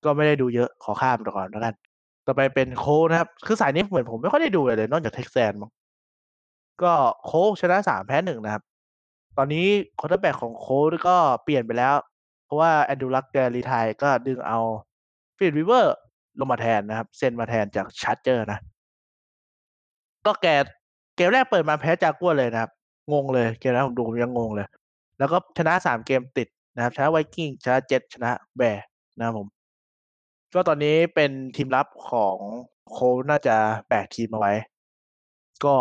[0.04, 1.74] ก็ไม่ได้ดูเยอะขอข้ามก่อนแล้วกัน
[2.26, 5.70] ต่อไปเป็นโคนะครับ คือสายนี้เหมือนผมไม่ค่อยได้ดูเลย นอกจาก Texans มั้ง
[6.82, 6.92] ก็
[7.24, 8.62] Colts ชนะสามแพ้หนึ่งนะครับ
[9.36, 9.66] ตอนนี้
[9.98, 10.66] quarterback ของ Colts
[11.08, 11.94] ก็เปลี่ยนไปแล้ว
[12.46, 14.58] เพราะว่า Andrew Luck แก retire ก็ดึงเอา
[15.38, 15.96] ฟิลวิเวอร์
[16.38, 18.58] ลงมาแทนนะครับ เซ็นมาแทนจาก Chargers นะ
[20.26, 20.46] ก็แก
[21.16, 22.70] เกมแรกเปิดมาแพ้จากกัวเลยนะครับ
[23.12, 24.66] งงเลยเกมแรกผมดูผมยังงงเลย
[25.18, 28.84] แล้วก็ชนะสามเกมติดนะครับ ชนะ Vikings ชนะเจ็ตชนะ Bears
[29.16, 29.46] นะครับผม
[30.54, 32.36] ก็ตอนนี้เป็นทีมรับของ
[32.90, 33.56] Colts น่าจะ
[33.88, 34.52] แบกทีมมาไว้
[35.64, 35.74] ก็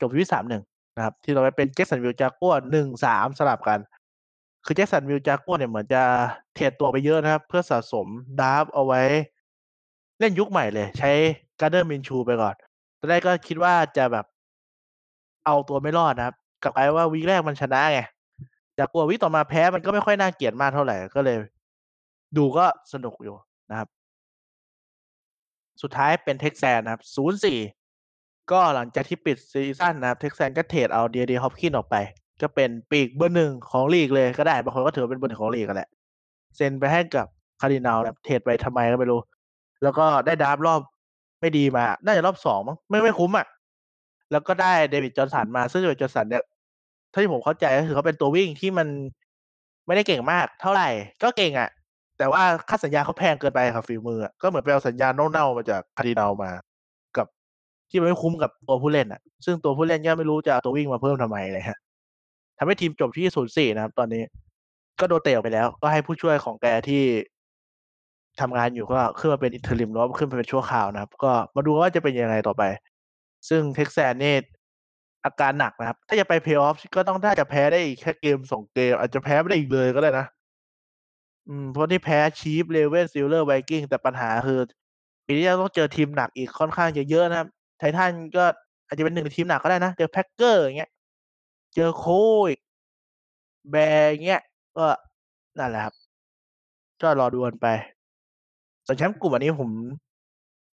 [0.00, 0.62] จบที่สามหนึ่ง
[0.96, 3.80] นะครับ ที่ต่อไปเป็น Jacksonville Jaguars หนึ่งสามสลับกัน
[4.64, 6.02] คือ Jacksonville Jaguars เนี่ยเหมือนจะ
[6.54, 8.06] trade ตัวไปเยอะนะครับ เพื่อสะสม
[8.40, 9.02] draft เอาไว้
[10.18, 11.10] เริ่มยุคใหม่เลย ใช้
[11.60, 12.54] Gardner Minshew ไปก่อน
[12.98, 14.26] ตอนแรกก็คิดว่าจะแบบ
[15.46, 18.00] เอาตัวไม่รอดนะครับ กลับไปว่าวีแรกมันชนะไง
[18.78, 21.38] Jaguars week ต่อมาแพ้มันก็ไม่ค่อยน่าเกลียดมากเท่าไหร่ก็เลย
[22.36, 23.36] ดูก็สนุกอยู่
[23.70, 23.88] นะครับ
[25.82, 27.02] สุดท้ายเป็น Texans นะครับ
[27.76, 31.96] 0-4ก็หลังจากที่ปิด season นะครับ Texans ก็ trade เอา DeAndre Hopkins ออกไป
[32.42, 35.88] ก็เป็นปีกเบอร์หนึ่งของลีกเลยก็ได้บางคนก็ถือเป็นเบอร์หนึ่งของลีกกันแหละ
[36.56, 37.26] เซ็นไปให้กับ
[37.60, 39.20] Cardinals นะ trade ไปทำไมก็ไม่รู้
[39.82, 40.80] แล้วก็ได้ draft รอบ
[41.40, 43.46] ไม่ดีมาน่าจะรอบสองมั้งไม่ไม่คุ้มอะ
[44.30, 46.42] แล้วก็ได้ David Johnson มาซึ่ง David Johnson เนี่ย
[47.12, 48.88] ถ้าที่ผมเข้าใจก็คือเขาเป็นตัววิ่งที่มัน
[49.86, 50.88] ไม่ได้เก่งมากเท่าไหร่
[51.22, 51.70] ก็เก่งอะ
[52.18, 56.50] แต่ว่าค่าสัญญาเขาแพงเกินไปครับฝีมือก็เหมือนไปเอาสัญญาเน่าๆมาจาก Cardinals มา
[57.16, 57.26] กับ
[57.90, 61.78] ที่มันไม่คุ้มกับตัวผู้เล่นอะ ซึ่งตัวผู้เล่นก็ไม่รู้จะเอาตัววิ่งมาเพิ่มทำไมเลยฮะ
[62.58, 64.22] ทำให้ทีมจบที่ศูนย์สี่นะครับ ตอนนี้
[65.00, 67.02] ก็โดนเตะออกไปแล้ว ก็ให้ผู้ช่วยของแกที่
[68.40, 72.62] ทำงานอยู่ก็ขึ้นมาเป็น interim แล้วขึ้นไปเป็นชั่วคราวนะครับ ก็มาดูว่าจะเป็นยังไงต่อไป
[73.48, 74.36] ซึ่ง Texans เนี่ย
[75.24, 80.26] อาการหนักนะครับ ถ้าจะไปเพลย์ออฟก็ต้องถ้าจะแพ้ได้อีกแค่เกมสองเกม อาจจะแพ้ไม่ได้อีกเลยก็ได้นะ
[81.48, 84.58] อืมเพราะที่แพ้ Chiefs Ravens Steelers Vikings แต่ปัญหาคือ
[85.26, 88.44] ปีนี้จะต้องเจอทีมหนักอีกค่อนข้างจะเยอะนะครับ Titans ก็
[88.86, 90.90] อาจจะเป็นหนึ่งในทีมหนักก็ได้นะ เจอ Packers อย่างเงี้ย
[91.74, 92.04] เจอ Colts
[92.48, 92.60] อีก
[93.70, 94.42] Bears อย่างเงี้ย
[94.76, 94.86] ก็
[95.58, 95.94] นั่นแหละครับ
[97.02, 97.66] ก็รอดูกันไป
[98.86, 99.70] ส่วนแชมป์กลุ่มอันนี้ผม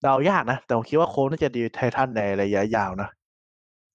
[0.02, 3.08] เดายากนะ แต่ผมคิดว่า Colts น่าจะดี Titans ในระยะยาวนะ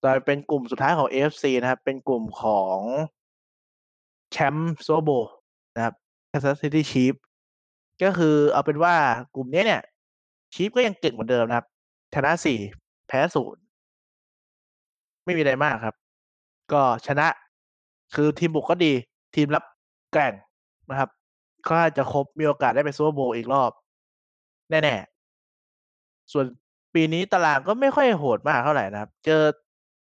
[0.01, 2.79] ต่อเป็นกลุ่มสุดท้ายของ AFC นะครับ เป็นกลุ่มของ
[4.31, 5.09] แชมป์โซโบ
[5.75, 5.93] นะครับ
[6.31, 7.21] Kansas City Chiefs
[8.03, 8.95] ก็คือเอาเป็นว่า
[9.35, 9.81] กลุ่มนี้เนี่ย
[10.53, 11.65] ชีฟก็ยังเก่งเหมือนเดิมนะครับ
[12.13, 12.57] ชนะสี่
[13.07, 13.61] แพ้ศูนย์
[15.25, 15.95] ไม่มีอะไรมากครับ
[16.73, 17.27] ก็ชนะ
[18.15, 18.93] คือทีมบุกก็ดี
[19.35, 19.63] ทีมรับ
[20.11, 20.33] แกร่ง
[20.89, 21.09] นะครับ
[21.67, 23.71] ก็จะครบมีโอกาสได้ไปซูเปอร์โบว์อีกรอบ
[24.69, 26.45] แน่ๆ ส่วน
[26.93, 29.41] ปีนี้ตารางก็ไม่ค่อยโหดมากเท่าไหร่นะครับ เจอ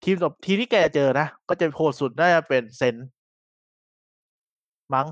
[0.05, 2.95] ทีมกับทีที่แกเจอนะ ก็จะโหดสุดน่าจะเป็น Saints
[4.95, 5.07] มั้ง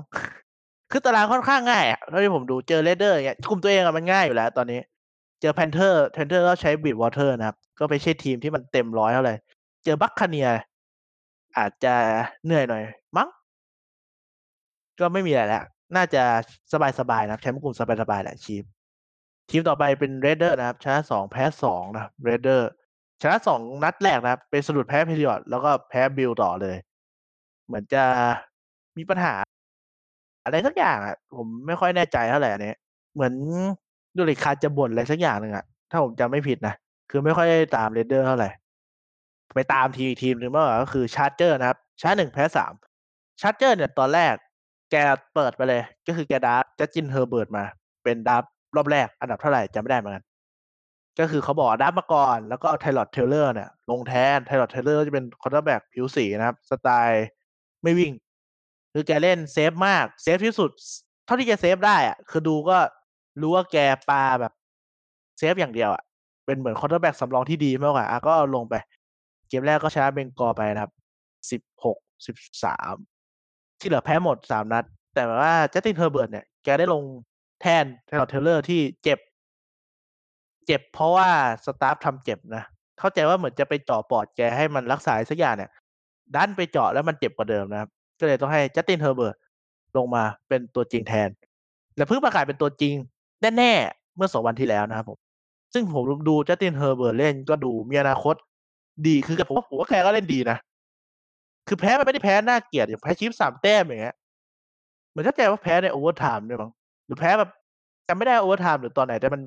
[0.91, 4.79] คือตารางค่อนข้างง่ายอะเท่าที่ผมดูเจอ Raiders อย่างเงี้ยกลุ่มตัวเองอะมันง่ายอยู่แล้วตอนนี้
[5.41, 9.35] เจอ Panthers Panthers ก็ใช้ Bridgewater นะครับ ก็ไม่ใช่ทีมที่มันเต็มร้อยเท่าไหร่
[9.83, 10.47] เจอ Buccaneers
[11.57, 11.95] อาจจะ
[12.45, 12.83] เหนื่อยหน่อย
[13.17, 13.27] มั้ง
[14.99, 15.63] ก็ไม่มีอะไรแล้ว
[15.95, 16.23] น่าจะ
[16.99, 18.63] สบายๆนะครับแชมป์กลุ่มสบายๆแหละ Chiefs
[19.49, 22.69] ทีมต่อไปเป็น Raiders นะครับ ชนะสองแพ้สองนะ Raiders
[23.21, 26.75] ชนะสองนัดแรกนะครับ เป็นสะดุดแพ้ Patriots แล้วก็แพ้ Bills ต่อเลย
[27.65, 28.03] เหมือนจะ
[28.97, 29.33] มีปัญหา
[30.43, 32.73] อะไรสักอย่างอะ ผมไม่ค่อยแน่ใจเท่าไหร่อันนี้
[33.13, 33.33] เหมือน
[34.17, 36.73] Derek Carr จะบ่นอะไรสักอย่างหนึ่งอะ ถ้าผมจำไม่ผิดนะ
[37.09, 38.49] คือไม่ค่อยตาม Raiders เท่าไหร่
[39.55, 42.73] ไปตามทีมทีมหนึ่งเมื่อก็คือ Chargers นะครับชนะหนึ่งแพ้สาม
[43.41, 44.33] Chargers เนี่ยตอนแรก
[44.91, 44.95] แก
[45.33, 47.63] เปิดไปเลย ก็คือแก draft Justin Herbert มา
[48.03, 48.43] เป็น draft
[48.75, 50.25] รอบแรกอันดับเท่าไหร่จำไม่ได้เหมือนกัน
[51.19, 57.27] ก็คือเขาบอกดับมาก่อน แล้วก็ Tyrod Taylor เนี่ย ลงแทน Tyrod Taylor จะเป็น quarterback ผิวสีนะครับ สไตล์
[57.83, 58.11] ไม่วิ่ง
[58.93, 60.69] คือแกเล่น safe มาก safe ที่สุด
[61.25, 62.77] เท่าที่จะ safe ได้อะคือดูก็
[63.41, 63.77] รู้ว่าแก
[64.09, 64.53] ปาแบบ
[65.37, 66.03] safe อย่างเดียวอะ
[66.45, 68.73] เป็นเหมือน quarterback สำรองที่ดีมากกว่าอะก็ลงไป
[69.59, 70.91] เกมแรกก็ชนะ Bengals ไปนะครับ
[71.51, 72.95] สิบหกสิบสาม
[73.79, 74.85] ที่เหลือแพ้หมดสามนัด
[75.15, 77.03] แต่ว่า Justin Herbert เนี่ยแกได้ลง
[77.61, 79.19] แทน Tyrod Taylor ที่เจ็บ
[80.65, 81.29] เจ็บเพราะว่า
[81.65, 82.63] staff ทำเจ็บนะ
[82.99, 85.71] เข้าใจว่าเหมือนจะไปเจาะปอดแกให้มันรักษาสักอย่างเนี่ย
[86.35, 87.89] ดันไปเจาะแล้วมันเจ็บกว่าเดิมนะครับ
[88.19, 89.35] ก็เลยต้องให้ Justin Herbert
[89.97, 91.29] ลงมาเป็นตัวจริงแทน
[91.97, 92.93] และเพิ่งประกาศเป็นตัวจริง
[93.57, 95.19] แน่ๆเมื่อสองวันที่แล้วนะครับผม
[95.73, 98.35] ซึ่งผมดู Justin Herbert เล่นก็ดูมีอนาคต
[99.07, 100.57] ดีคือผมว่าผมว่าแกก็เล่นดีนะ
[101.67, 104.15] คือแพ้มันไม่ได้แพ้น่าเกลียดอย่างแพ้ Chiefs สามแต้มอย่างเงี้ย
[105.09, 106.71] เหมือนเข้าใจว่าแพ้ใน overtime ด้วยมั้ง
[107.05, 107.49] หรือแพ้แบบ
[108.07, 109.41] จำไม่ได้ overtime หรือตอนไหนแต่มัน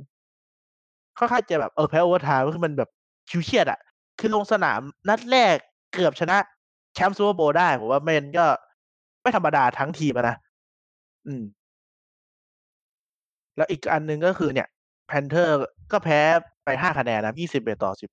[1.18, 2.90] ค่อนข้างจะแบบเออแพ้ overtime ก็คือมันแบบ
[3.29, 3.80] ฉิวเฉียดอะ
[4.18, 5.56] คือลงสนามนัดแรก
[5.94, 6.37] เกือบชนะ
[6.94, 8.46] แชมป์ Super Bowl ได้ผมว่ามันก็
[9.22, 10.37] ไม่ธรรมดาทั้งทีมนะ
[11.26, 11.42] อืม
[13.56, 14.68] แล้วอีกอันหนึ่งก็คือเนี่ย
[15.07, 15.55] Panthers
[15.92, 16.20] ก็แพ้
[16.64, 18.11] ไปห้าคะแนนนะยี่สิบเอ็ดต่อสิบ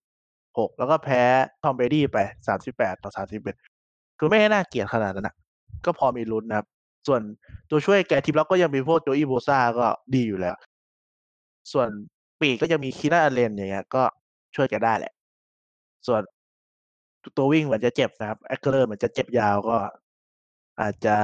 [0.57, 1.21] หกแล้วก็แพ้
[1.63, 3.55] Tom Brady ไปสามสิบแปดต่อสามสิบเอ็ด
[4.19, 5.35] คือไม่ได้น่าเกลียดขนาดนั้นนะ
[5.85, 6.67] ก็พอมีลุ้นนะครับ
[7.07, 7.21] ส่วน
[7.69, 9.85] ตัวช่วยแกทีมรับก็ยังมีพวก Joey Bosa ก็
[10.15, 10.55] ดีอยู่แล้ว
[11.71, 11.89] ส่วน
[12.39, 14.03] ปีกก็จะมี Keenan Allen อย่างเงี้ยก็
[14.55, 15.13] ช่วยแกได้แหละ
[16.07, 16.21] ส่วน
[17.37, 19.77] ตัววิ่งเหมือนจะเจ็บนะครับ Ekeler เหมือนจะเจ็บยาวก็
[20.81, 21.15] อาจจะ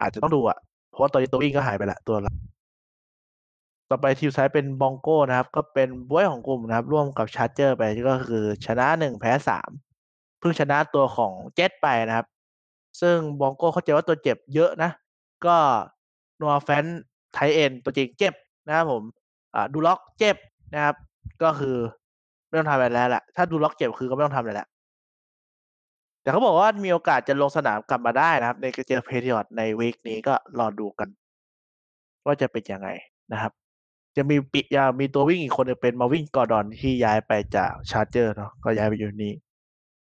[0.00, 0.58] อาจจะต้องดูอะ
[0.90, 2.32] เพราะว่าตอนนี้ตัววิ่งก็หายไปละตัวละ
[3.90, 9.70] ต่อไปทีมซ้ายเป็นบองโก้นะครับ ก็เป็นบ้วยของกลุ่มนะครับ ร่วมกับชาร์เจอร์ไปก็คือชนะหนึ่งแพ้สาม
[10.38, 12.26] เพิ่งชนะตัวของเจ็ตไปนะครับ
[13.00, 14.90] ซึ่งบองโก้เข้าใจว่าตัวเจ็บเยอะนะ
[15.46, 15.56] ก็
[16.40, 16.84] นัวแฟน
[17.32, 18.34] ไทเอ็นตัวจริงเจ็บ
[18.66, 19.02] นะครับผม
[19.54, 20.36] อ่าดูล็อกเจ็บ
[20.74, 20.96] นะครับ
[21.42, 21.76] ก็คือ
[22.48, 24.68] ไม่ต้องทำอะไรแล้วแหละถ้าดูล็อกเจ็บคือก็ไม่ต้องทำอะไรแล้ว
[26.22, 31.08] แต่เขาบอกว่ามีโอกาสจะลงสนามกลับมาได้นะครับ ในเจอเพเทียร์ในวีคนี้ก็รอดูกัน
[32.24, 32.88] ว่าจะเป็นยังไง
[33.32, 33.52] นะครับ
[34.16, 39.32] จะมีปิยามีตัววิ่งอีกคนเป็นมาวิ่งกอร์ดอนที่ย้ายไปจากชาร์เจอร์เนาะก็ย้ายไปอยู่นี้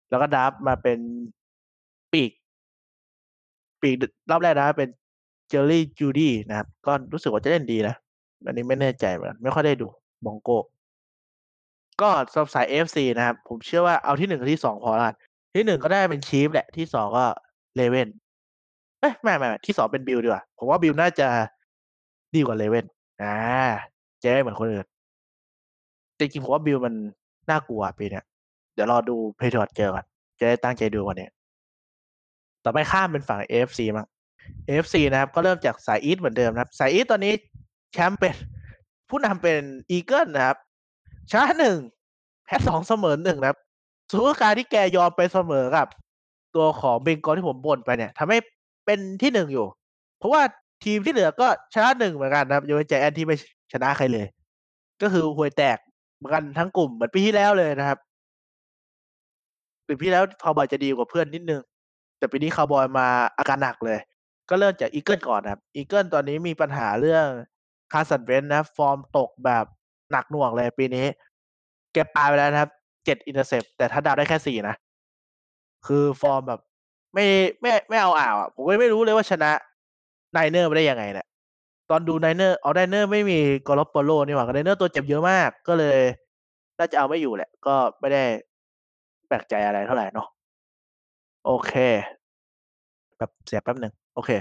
[0.10, 1.00] แล้วก็ดับมาเป็น
[2.12, 2.32] ปีก
[3.82, 3.96] ปีก
[4.30, 4.90] รอบแรกนะเป็น
[5.50, 7.96] เจอรี่จูดี้นะครับ ก็รู้สึกว่าจะเล่นดีนะ
[8.46, 9.88] อันนี้ไม่แน่ใจเหมือนไม่ค่อยได้ดู
[10.26, 10.50] บองโก
[12.02, 15.06] ก็สำหรับสาย AFC นะครับ ผมเชื่อว่าเอาที่หนึ่งกับที่สองพอแล้ว
[15.56, 17.26] ที่หนึ่งก็ได้เป็น Chiefs แหละที่สองก็
[17.76, 18.08] Ravens
[19.00, 21.28] เอ้ยไม่ไม่ไม่ที่สองเป็น Bills ดีกว่า ผมว่า Bills น่าจะ
[22.36, 22.86] ดีกว่า Ravens
[23.22, 23.36] อ่า
[24.24, 24.86] จะได้เหมือนคนอื่น
[26.18, 26.94] จริง ๆ ผมว่า Bills มัน
[27.50, 28.26] น่ากลัวปีเนี้ย
[28.74, 30.06] เดี๋ยวรอดู Patriots เจอก่อน
[30.40, 31.28] จะได้ตั้งใจดูวันนี้
[32.64, 34.08] ต่อไปข้ามเป็นฝั่ง AFC มั้ง
[34.68, 37.34] AFC นะครับ ก็เริ่มจากสาย East เหมือนเดิมนะครับ สาย East ตอนนี้
[37.94, 38.36] แชมป์เป็น
[39.10, 40.58] ผู้นำเป็น Eagles นะครับ
[41.32, 41.78] ชนะหนึ่ง
[42.46, 43.60] แพ้สองเสมอหนึ่งนะครับ
[44.10, 45.88] สุดการที่แกยอมไปเสมอกับ
[46.56, 48.38] ตัวของ Bengals ที่ผมบ่นไปเนี่ยทำให้
[48.86, 49.66] เป็นที่หนึ่งอยู่
[50.18, 50.42] เพราะว่า
[50.84, 53.36] ทีมที่เหลือก็ชนะหนึ่งเหมือนกันนะครับยกเว้นใจแอนที่ไม่
[53.74, 54.26] ชนะใครเลย
[55.02, 55.78] ก็คือหวยแตก
[56.18, 58.00] เหมือนกันทั้งกลุ่มเหมือนปีที่แล้วเลยนะครับ
[59.88, 61.62] ปีที่แล้วคาวบอยจะดีกว่าเพื่อนนิดนึง
[62.18, 64.00] แต่ปีนี้คาวบอยมาอาการหนักเลย
[64.50, 67.26] ก็เริ่มจากอีเกิลก่อนนะครับอีเกิลตอนนี้มีปัญหาเรื่อง
[67.92, 69.66] คาสันเวนนะฟอร์มตกแบบ
[70.12, 71.06] หนักหน่วงเลยปีนี้
[71.94, 72.72] เก็บปลายไปแล้วนะครับ
[73.06, 74.76] เจ็ดอินเตอร์เซปแต่ถ้าดาวได้แค่สี่นะ
[75.88, 76.60] คือฟอร์มแบบ
[77.14, 77.26] ไม่
[77.62, 79.52] ไม่ไม่เอาอ่าวอะผมก็ไม่รู้เลยว่าชนะ
[80.34, 81.28] ไนเนอร์ไม่ได้ยังไงเนี่ย
[81.90, 86.00] ตอนดูไนเนอร์เอาไนเนอร์ไม่มีกอลปโลนี่หว่าไนเนอร์ตัวเจ็บเยอะมาก ก็เลย
[86.80, 88.24] น่าจะเอาไม่อยู่แหละ ก็ไม่ได้
[89.28, 90.28] แปลกใจอะไรเท่าไหร่เนาะ
[91.46, 91.74] โอเค
[93.18, 94.32] แบบเสียแป๊บหนึ่งโอเค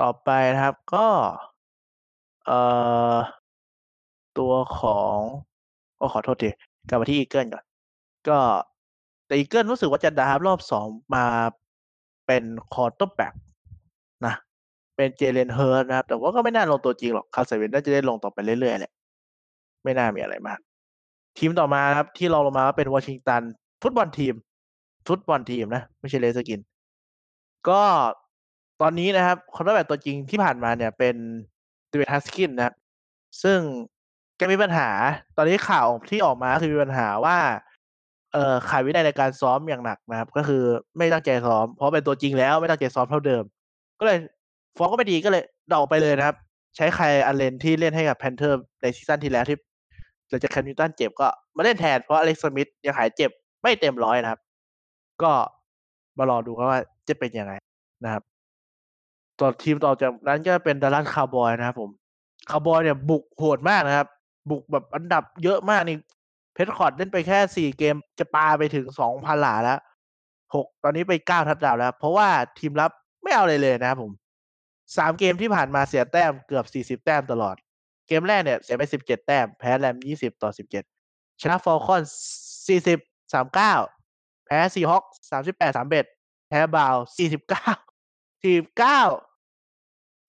[0.00, 1.06] ต่อไปนะครับก็
[2.46, 2.58] เอ่
[3.14, 3.16] อ
[4.38, 5.18] ตัวของ
[5.98, 6.48] ก็ขอโทษที
[6.88, 7.64] กลับมาที่ Eagles ก่อน
[8.28, 8.38] ก็
[9.26, 11.24] แต่ Eagles รู้สึกว่าจะ draft รอบสองมา
[12.26, 13.34] เป็น quarterback
[14.26, 14.34] นะ
[14.96, 18.92] เป็น Jalen Hurts นะครับ แต่ว่าก็ไม่น่าลงตัวจริงหรอก Carson Wentz น่าจะได้ลงต่อไปเรื่อยๆแหละ
[19.84, 20.58] ไม่น่ามีอะไรมาก
[21.38, 23.42] ทีมต่อมาครับ ที่เราลงมาเป็น Washington
[23.82, 24.34] Football Team
[25.08, 26.60] Football Team นะ ไม่ใช่ Redskins
[27.68, 27.82] ก็
[28.80, 31.16] ตอนนี้นะครับ quarterback ตัวจริงที่ผ่านมาเนี่ยเป็น
[31.92, 32.74] Dwayne Haskins นะครับ
[33.42, 33.58] ซึ่ง
[34.36, 34.88] แกมีปัญหา
[35.36, 37.38] ตอนนี้ข่าวที่ออกมาคือมีปัญหาว่า
[38.36, 40.62] เอ่อขาดวินัยในการซ้อมอย่างหนักนะครับ ก็คือ
[40.96, 43.42] ไม่ตั้งใจซ้อม เพราะเป็นตัวจริงแล้วไม่ตั้งใจซ้อมเท่าเดิม
[44.00, 44.18] ก็เลย
[44.76, 46.36] ฟอร์มก็ไม่ดีก็เลยเดาไปเลยนะครับ
[46.76, 49.56] ใช้ Kyle Allen ที่เล่นให้กับ Panthers ใน season ที่แล้วที่
[50.28, 53.30] หลังจาก Cam Newton เจ็บก็มาเล่นแทนเพราะ Alex Smith ยังหายเจ็บ
[53.62, 54.40] ไม่เต็มร้อยนะครับ
[55.22, 55.32] ก็
[56.18, 57.52] มารอดูกันว่าจะเป็นยังไง
[58.04, 58.22] นะครับ
[59.40, 61.90] ต่อทีมต่อจากนั้นก็เป็น Dallas Cowboys นะครับผม
[62.50, 64.06] คาร์บอยเนี่ยบุกโหดมากนะครับ
[64.50, 65.96] บุกแบบอันดับเยอะมากนี่
[66.56, 69.78] Prescott เล่นไปแค่สี่เกมจะปาไปถึงสองพันหลาแล้ว
[70.54, 72.90] หกตอนนี้ไปเก้าทัดดาวแล้ว เพราะว่าทีมรับ
[73.22, 74.12] ไม่เอาเลยเลยนะครับผม
[74.96, 77.56] สามเกมที่ผ่านมาเสียแต้มเกือบสี่สิบแต้มตลอด
[78.08, 80.84] เกมแรกเนี่ยเสียไปสิบเจ็ดแต้ม แพ้ Rams ยี่สิบต่อสิบเจ็ด
[81.40, 82.02] ชนะ Falcons
[82.68, 82.98] สี่สิบ
[83.32, 83.74] สามเก้า
[84.46, 86.06] แพ้ Seahawks สามสิบแปดสามสิบเอ็ด
[86.48, 87.68] แพ้บาวสี่สิบเก้า
[88.42, 89.00] สี่สิบเก้า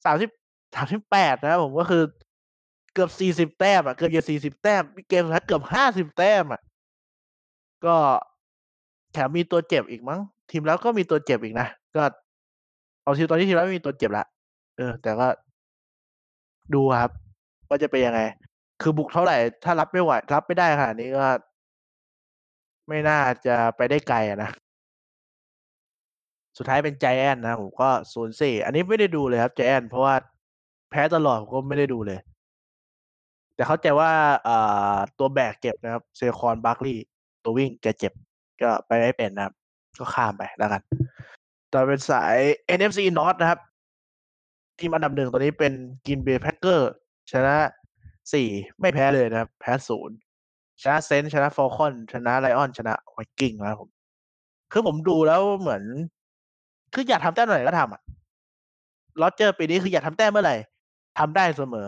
[0.05, 0.29] สามสิบ
[0.75, 2.03] สามสิบแปดนะครับผมก็คือ
[2.97, 6.61] เกือบสี่สิบแต้มอะเกือบจะสี่สิบแต้มเกมสุดท้ายเกือบห้าสิบแต้มอะ
[7.85, 7.95] ก็
[9.13, 10.19] แถมมีตัวเจ็บอีกมั้ง
[10.51, 12.03] ทีมแล้วก็มีตัวเจ็บอีกนะก็
[13.03, 14.25] เอาทีตอนนี้ทีมแล้วมีตัวเจ็บละ
[14.77, 15.27] เออ แต่ก็
[16.73, 17.11] ดูครับ
[17.67, 18.21] ว่าจะเป็นยังไง
[18.81, 21.25] คือบุกเท่าไหร่ ถ้ารับไม่ไหวรับไม่ได้ขนาดนี้ก็
[22.87, 24.49] ไม่น่าจะไปได้ไกลอะนะ
[26.57, 30.15] สุดท้ายเป็นใจแอนนะผมก็ศูนย์สี่อันนี้ไม่ได้ดูเลยครับใจแอนเพราะว่า
[30.89, 32.19] แพ้ตลอดผมก็ไม่ได้ดูเลย
[33.57, 34.11] แต่เข้าใจว่า
[34.47, 34.49] อ
[35.17, 37.05] ตัวแบกเจ็บนะครับ Saquon Barkley
[37.43, 38.13] ตัววิ่งแกเจ็บ
[38.61, 39.53] ก็ไปไม่เป็นนะครับ
[39.99, 40.81] ก็ข้ามไปแล้วกัน
[41.71, 42.35] ต่อเป็นสาย
[42.77, 43.59] NFC North นะครับ
[44.79, 45.73] ทีมอันดับหนึ่งตอนนี้เป็น
[46.07, 46.91] Green Bay Packers
[47.31, 47.55] ชนะ
[48.33, 48.47] สี่
[48.79, 50.15] ไม่แพ้เลยนะครับ แพ้ศูนย์
[50.81, 53.89] ชนะ Saints ชนะ Falcons ชนะ Lions ชนะ Vikings นะครับผม
[54.71, 55.83] คือผมดูแล้วเหมือน
[56.93, 58.01] คืออยากทำแต้มเมื่อไหร่ก็ทำอะ
[59.21, 60.55] Rodgers ปีนี้คืออยากทำแต้มเมื่อไหร่
[61.19, 61.87] ทำได้เสมอ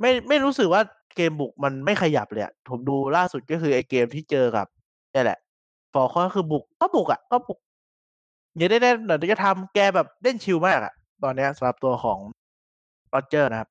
[0.00, 0.82] ไม่ไม่รู้สึกว่า
[1.16, 4.66] เกมบุกมันไม่ขยับเลยอะผมดูล่าสุดก็คือไอเกมที่เจอกับ
[5.14, 5.38] นี่แหละ
[5.92, 7.58] Falcons ก็คือบุกก็บุกอะก็บุก
[8.56, 12.18] อย่าได้ได้หน่อยจะทำแกแบบเล่น chill มากอะตอนนี้สำหรับตัวของ
[13.12, 13.68] Rodgers นะครับ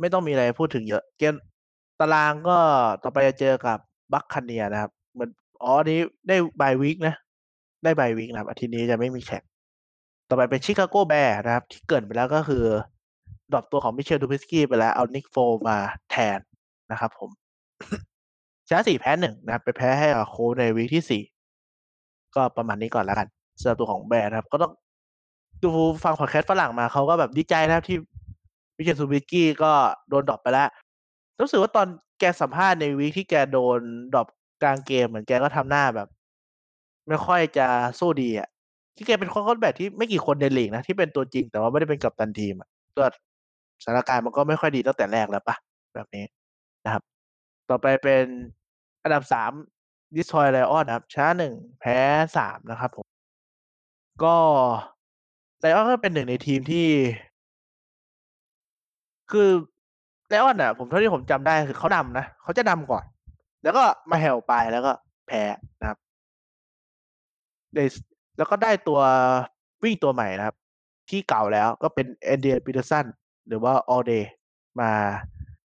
[0.00, 1.34] ไม่ต้องมีอะไรพูดถึงเยอะ เกม
[2.00, 2.58] ตารางก็
[3.02, 3.78] ต่อไปจะเจอกับ
[4.12, 5.30] Buccaneers นะครับเหมือน
[5.62, 7.14] อ๋อนี้ได้ bye week นะ
[7.84, 9.42] ได้ bye week นะครับอาทิตย์นี้จะไม่มีแข่ง
[10.28, 12.64] ต่อไปเป็น Chicago Bears นะครับ ที่เกริ่นไปแล้วก็คือ
[13.52, 15.36] drop ตัวของ Mitchell Trubisky ไปแล้วเอา Nick Foles
[15.68, 15.76] มา
[16.10, 16.38] แทน
[16.90, 17.30] นะครับผม
[18.68, 21.22] ชนะสี่แพ้หนึ่งนะไปแพ้ให้กับโคในวีคที่สี่
[22.34, 23.28] ก็ประมาณนี้ก่อนแล้วกัน
[23.60, 24.72] สำหรับตัวของ Bears นะครับ ก็ต้อง
[25.64, 25.70] ดู
[26.04, 27.96] ฟังพอดแคสต์ฝรั่งมาเขาก็แบบดีใจนะครับที่
[28.76, 29.72] Mitchell Trubisky ก็
[30.08, 30.68] โดน drop ไปแล้ว
[31.40, 31.86] รู้สึกว่าตอน
[32.20, 33.80] แกสัมภาษณ์ใน week ที่แกโดน
[34.12, 34.26] drop
[34.62, 36.08] กลางเกมเหมือนแกก็ทำหน้าแบบ
[37.08, 37.66] ไม่ค่อยจะ
[37.98, 38.48] สู้ดีอะ
[38.96, 42.54] ที่แกเป็น quarterback ที่ไม่กี่คนในลีกนะที่เป็นตัวจริงแต่ว่าไม่ได้เป็นกัปตันทีม
[42.98, 43.04] ก็
[43.82, 45.56] สถานการณ์มันก็ไม่ค่อยดีตั้งแต่แรกแล้วปะ
[45.94, 46.24] แบบนี้
[46.84, 47.02] นะครับ
[47.70, 48.24] ต่อไปเป็น
[49.02, 49.52] อันดับสาม
[50.16, 51.96] Detroit Lions ครับชนะหนึ่งแพ้
[52.36, 53.06] สามนะครับผม
[54.24, 54.36] ก็
[55.60, 56.88] Lions ก็เป็นหนึ่งในทีมที่
[59.30, 59.48] คือ
[60.28, 63.04] Lions อะ ผมเท่าที่ผมจำได้คือเขานำนะเขาจะนำก่อน
[63.62, 64.92] แล้วก็มาแผ่วไปแล้วก็
[65.26, 65.42] แพ้
[65.80, 65.98] นะครับ
[68.36, 69.00] แล้วก็ได้ตัว
[69.82, 70.56] วิ่งตัวใหม่นะครับ
[71.10, 73.06] ที่เก่าแล้วก็เป็น Adrian Peterson
[73.48, 74.30] หรือว่า All Day
[74.80, 74.90] มา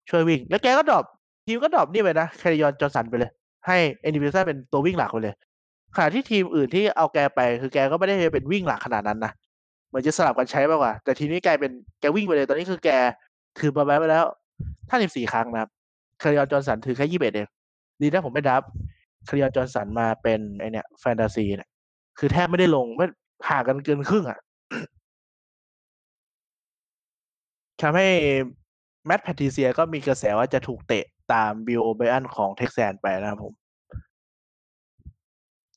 [0.09, 1.05] ช่วยวิ่ง แล้วแกก็ drop
[1.45, 3.31] ทีมก็ drop นี่ไปนะ Kerryon Johnson ไปเลย
[3.67, 5.35] ให้ Adrian Peterson เป็นตัววิ่งหลักไปเลย
[5.95, 9.31] ขณะที่ทีมอื่นที่เอาแกไป คือแกก็ไม่ได้เป็นวิ่งหลักขนาดนั้นนะ
[9.87, 12.89] เหมือนจะสลับกันใช้มากกว่า แต่ทีนี้แกเป็นแกวิ่งไปเลยตอนนี้คือแก
[13.59, 14.25] ถือบอลไปแล้ว
[14.89, 15.69] ท่าสิบสี่ครั้งนะครับ
[16.21, 17.47] คาริออนจอร์สันถือแค่ยี่สิบเอ็ดเอง
[18.01, 18.61] ดีนะผมไม่ดับ
[19.27, 21.69] คาริออนจอร์สันมาเป็นไอเนี่ยแฟนตาซีเนี่ย
[22.19, 23.05] คือแทบไม่ได้ลงไม่
[23.49, 24.39] ห่างกันเกินครึ่งอะ
[27.81, 28.07] ทำให้
[29.05, 33.53] แมตต์แพทิเซียก็มีกระแสว่าจะถูกเตะตามบิลโอเบอันของเท็กซันไปนะครับผม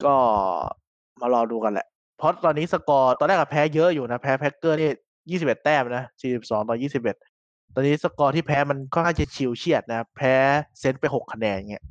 [0.05, 0.17] ก็
[1.21, 1.87] มารอดูกันแหละ
[2.19, 4.91] เพราะตอนนี้สกอร์ตอนแรกก็แพ้เยอะอยู่นะ แพ้ Packers นี่
[5.31, 7.17] ยี่สิบเอ็ดแต้มนะสี่สิบสองต่อยี่สิบเอ็ด
[7.75, 10.35] ตอนนี้สกอร์ที่แพ้มันค่อนข้างจะฉิวเฉียดนะ แพ้
[10.79, 11.85] Saints ไปหกคะแนนเงี้ย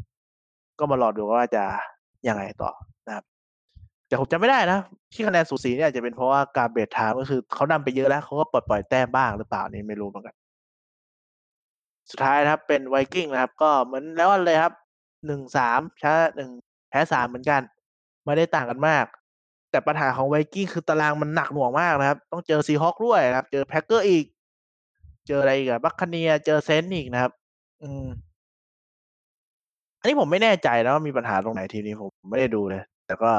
[0.80, 1.64] ก็มารอดูว่าจะ
[2.28, 2.72] ยังไงต่อ
[4.08, 4.80] แต่ผมจำไม่ได้นะ
[5.14, 10.36] ที่คะแนนสูสีเนี่ยจะเป็นเพราะว่า garbage time ก็คือเขานำไปเยอะแล้วเขาก็ปล่อยปล่อยแต้มบ้างหรือเปล่านี่ไม่รู้เหมือนกัน
[12.12, 14.74] สุดท้ายนะครับ เป็น Vikings นะครับ ก็เหมือนแล้วเลยครับ
[15.26, 16.50] หนึ่งสามชนะหนึ่ง
[16.90, 17.62] แพ้สามเหมือนกัน
[18.26, 19.06] ไม่ได้ต่างกันมาก
[19.72, 24.26] แต่ปัญหาของ Vikings คือตารางมันหนักหน่วงมากนะครับ ต้องเจอ Seahawks ด้วยนะครับ เจอ Packers อีก
[25.28, 27.32] เจออะไรอีกอะ Buccaneers เจอ Saints อีกนะครับ
[27.84, 28.06] อืม
[30.00, 33.32] อันนี้ผมไม่แน่ใจนะว่ามีปัญหาตรงไหนทีนี้ผมไม่ได้ดูเลย แต่ก็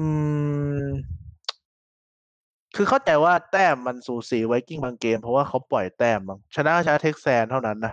[0.00, 0.08] อื
[0.82, 0.86] ม
[2.76, 7.92] คือเข้าใจว่าแต้มมันสูสี Vikings บางเกม เพราะว่าเขาปล่อยแต้มบางชนะชนะ Texans เท่านั้นนะ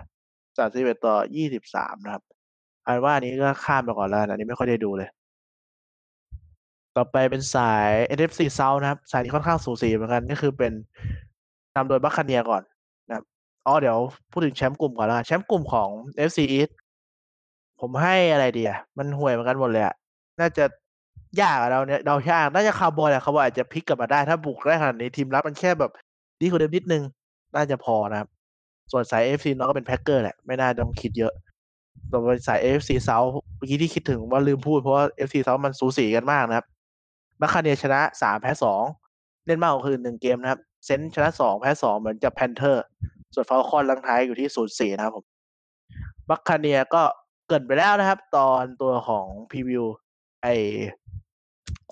[0.58, 2.22] สามสิบเอ็ดต่อยี่สิบสามนะครับ
[2.86, 5.08] อันว่านี้ก็ข้ามไปก่อนแล้วอันนี้ไม่ค่อยได้ดูเลย
[6.96, 10.72] ต่อไปเป็นสาย NFC South นะครับ สายที่ค่อนข้างสูสีเหมือนกันก็คือเป็น
[11.74, 12.62] นำโดย Buccaneers ก่อน
[13.08, 13.24] นะครับ
[13.66, 13.98] อ๋อเดี๋ยว
[14.32, 15.88] พูดถึงแชมป์กลุ่มก่อนละแชมป์กลุ่มของ
[16.28, 16.72] FC East
[17.80, 19.94] ผมให้อะไรดีอะ มันห่วยเหมือนกันหมดเลยอะ
[20.40, 20.64] น่าจะ
[21.40, 25.90] ยากอะเราเนี่ยเรายากน่าจะคาร์บอยแหละคาร์บอยอาจจะพลิกกลับมาได้ถ้าบุกได้ขนาดนี้ทีมรับมันแค่แบบ
[26.40, 27.02] ดีกว่าเดิมนิดนึง
[27.54, 28.28] น่าจะพอนะครับ
[28.92, 31.32] ส่วนสาย NFC North ก็เป็น Packers แหละ ไม่น่าต้องคิดเยอะ
[32.10, 36.66] ต่อไปสาย AFC South เมื่อกี้ที่คิดถึงว่าลืมพูดเพราะว่า AFC South มันสูสีกันมากนะครับ
[37.40, 38.82] Buccaneers ชนะสามแพ้สอง
[39.46, 42.84] เล่นมากกว่าคือหนึ่งเกมนะครับ Saints ชนะสองแพ้สองเหมือนจะ Panthers
[43.34, 45.24] ส่วน Falcons รั้งท้ายอยู่ที่ศูนย์สี่นะครับผม
[46.28, 47.02] Buccaneers ก็
[47.48, 49.84] เกริ่นไปแล้วนะครับ ตอนตัวของ preview
[50.42, 50.46] ไอ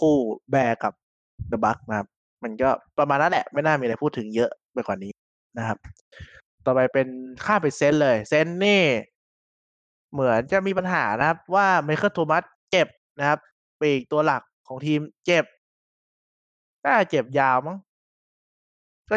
[0.00, 0.14] คู่
[0.50, 0.92] Bears กับ
[1.48, 2.08] the Bucs นะครับ
[2.42, 5.12] มันก็ประมาณนั้นแหละ ไม่น่ามีอะไรพูดถึงเยอะไปกว่านี้
[5.58, 5.78] นะครับ
[6.64, 7.08] ต่อไปเป็น
[7.44, 8.82] ค่าไป Saints เลย Saints นี่
[10.12, 13.38] เหมือนจะมีปัญหานะครับ ว่า Michael Thomas เจ็บนะครับ
[13.80, 15.44] ปีกตัวหลักของทีมเจ็บ
[16.84, 17.76] น่าเจ็บยาวมั้ง
[19.10, 19.16] ก็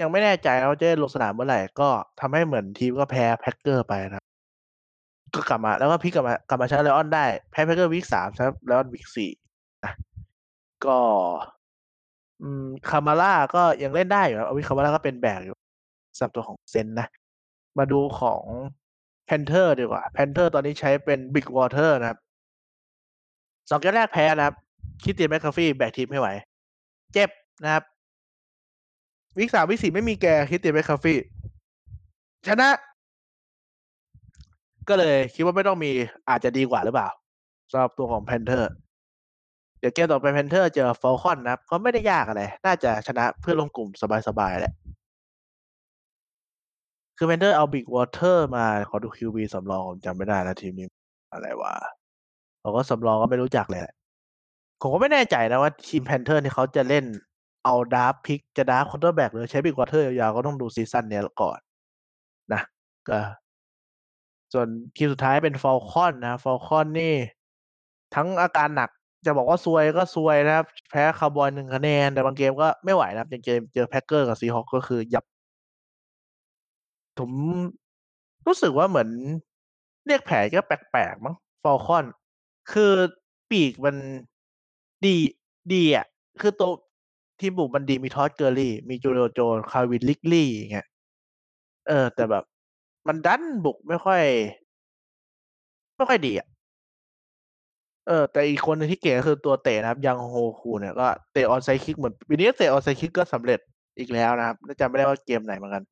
[0.00, 1.88] ยังไม่แน่ใจว่าจะลงสนามเมื่อไหร่ ก็
[2.20, 4.22] ทำให้เหมือนทีมก็แพ้ Packers ไปนะ
[5.34, 9.30] ก็กลับมาแล้วก็พลิกกลับมากลับมาชนะ Lions ได้ แพ้ Packers week สามครับ Lions week สี่
[9.84, 9.92] นะ
[10.86, 10.98] ก็
[12.88, 15.56] Kamara ก็ยังเล่นได้อยู่ครับ Alvin Kamara ก็เป็นแบกอยู่
[16.16, 17.08] สำหรับตัวของ Saints นะ
[17.78, 18.42] มาดูของ
[19.26, 22.18] Panthers ดีกว่า Panthers ตอนนี้ใช้เป็น Bridgewater นะครับ
[23.70, 24.54] สองเกมแรกแพ้นะครับ
[25.02, 26.28] Christian McCaffrey แบกทีมไม่ไหว
[27.12, 27.30] เจ็บ
[27.62, 27.84] นะครับ
[29.38, 31.18] week สาม week สี่ไม่มีแก Christian McCaffrey
[32.48, 32.68] ชนะ
[34.88, 35.90] ก็เลยคิดว่าไม่ต้องมี
[36.28, 37.08] อาจจะดีกว่าหรือเปล่า
[37.70, 38.70] สำหรับตัวของ Panthers
[39.80, 43.88] เดี๋ยวเกมต่อไป Panthers เจอ Falcons นะครับก็ไม่ได้ยากอะไร น่าจะชนะเพื่อลงกลุ่ม
[44.28, 44.74] สบายๆแหละ
[47.16, 50.86] คือ Panthers เอา Bridgewater มาขอดู QB สำรองผมจำไม่ได้แล้วทีมนี้
[51.32, 51.72] อะไรวะ
[52.60, 53.82] เราก็สำรองก็ไม่รู้จักเลย
[54.80, 57.04] ผมก็ไม่แน่ใจนะว่าทีม Panthers นี่เขาจะเล่น
[57.64, 61.58] เอา draft pick จะ draft quarterback หรือใช้ Bridgewater ยาวๆก็ต้องดู season เนี้ยก่อน
[62.52, 62.62] นะ
[63.08, 63.18] ก็
[64.52, 64.66] ส่วน
[64.96, 67.14] ทีมสุดท้ายเป็น Falcons นะ Falcons นี่
[68.14, 68.90] ทั้งอาการหนัก
[69.26, 75.24] จะบอกว่าซวยก็ซวยนะครับ แพ้คาร์บอยหนึ่งคะแนน แต่บางเกมก็ไม่ไหวนะครับอย่างเกมเจอ Packers กับ Seahawks ก็คือยับ
[77.18, 77.30] ผม
[78.46, 79.08] รู้สึกว่าเหมือน
[80.06, 82.04] เรียกแผลก็แปลกๆมั้ง Falcons
[82.72, 82.92] คือ
[83.50, 83.96] ปีกมัน
[85.04, 85.16] ดี
[85.72, 86.06] ดีอะ
[86.40, 86.70] คือตัว
[87.40, 90.86] ทีมบุกมันดีมี Todd Gurley มี Julio Jones Calvin Ridley อย่างเงี้ย
[91.88, 92.44] เออ แต่แบบ
[93.06, 94.22] มันดันบุกไม่ค่อย
[95.96, 96.46] ไม่ค่อยดีอะ
[98.10, 103.60] เออแต่อีกคนนึงที่เก่งคือตัวเตะนะครับ Younghoe Koo เนี่ยก็เตะ onside kick เหมือนปีนี้เตะ onside kick ก็สำเร็จ
[103.98, 105.84] อีกแล้วนะครับจำไม่ได้ว่าเกมไหนเหมือนกัน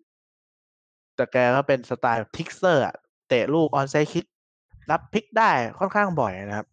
[1.16, 2.94] แต่แกก็เป็นสไตล์ทิกเซอร์อะ
[3.28, 4.26] เตะลูก onside kick
[4.90, 6.66] รับพลิกได้ค่อนข้างบ่อยนะครับ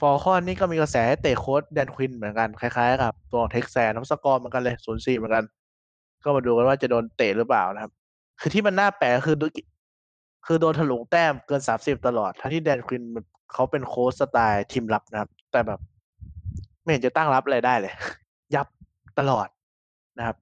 [0.00, 5.44] Falcon นี่ก็มีกระแสให้เตะโค้ช Dan Quinn เหมือนกัน คล้ายๆ กับตัว Texans นะสกอร์เหมือนกันเลยศูนย์สี่เหมือนกัน
[6.24, 7.92] ก็มาดูกันว่าจะโดนเตะหรือเปล่านะครับ
[8.40, 9.46] คือที่มันน่าแปลกคือดู
[10.46, 13.02] คือโดนถลุงแต้มเกินสามสิบตลอดทั้งที่ Dan Quinn
[13.52, 15.80] เขาเป็นโค้ชสไตล์ทีมรับนะครับ แต่แบบ
[16.82, 17.92] ไม่เห็นจะตั้งรับอะไรได้เลย
[18.54, 18.66] ยับ
[19.18, 19.48] ตลอด
[20.18, 20.36] นะครับ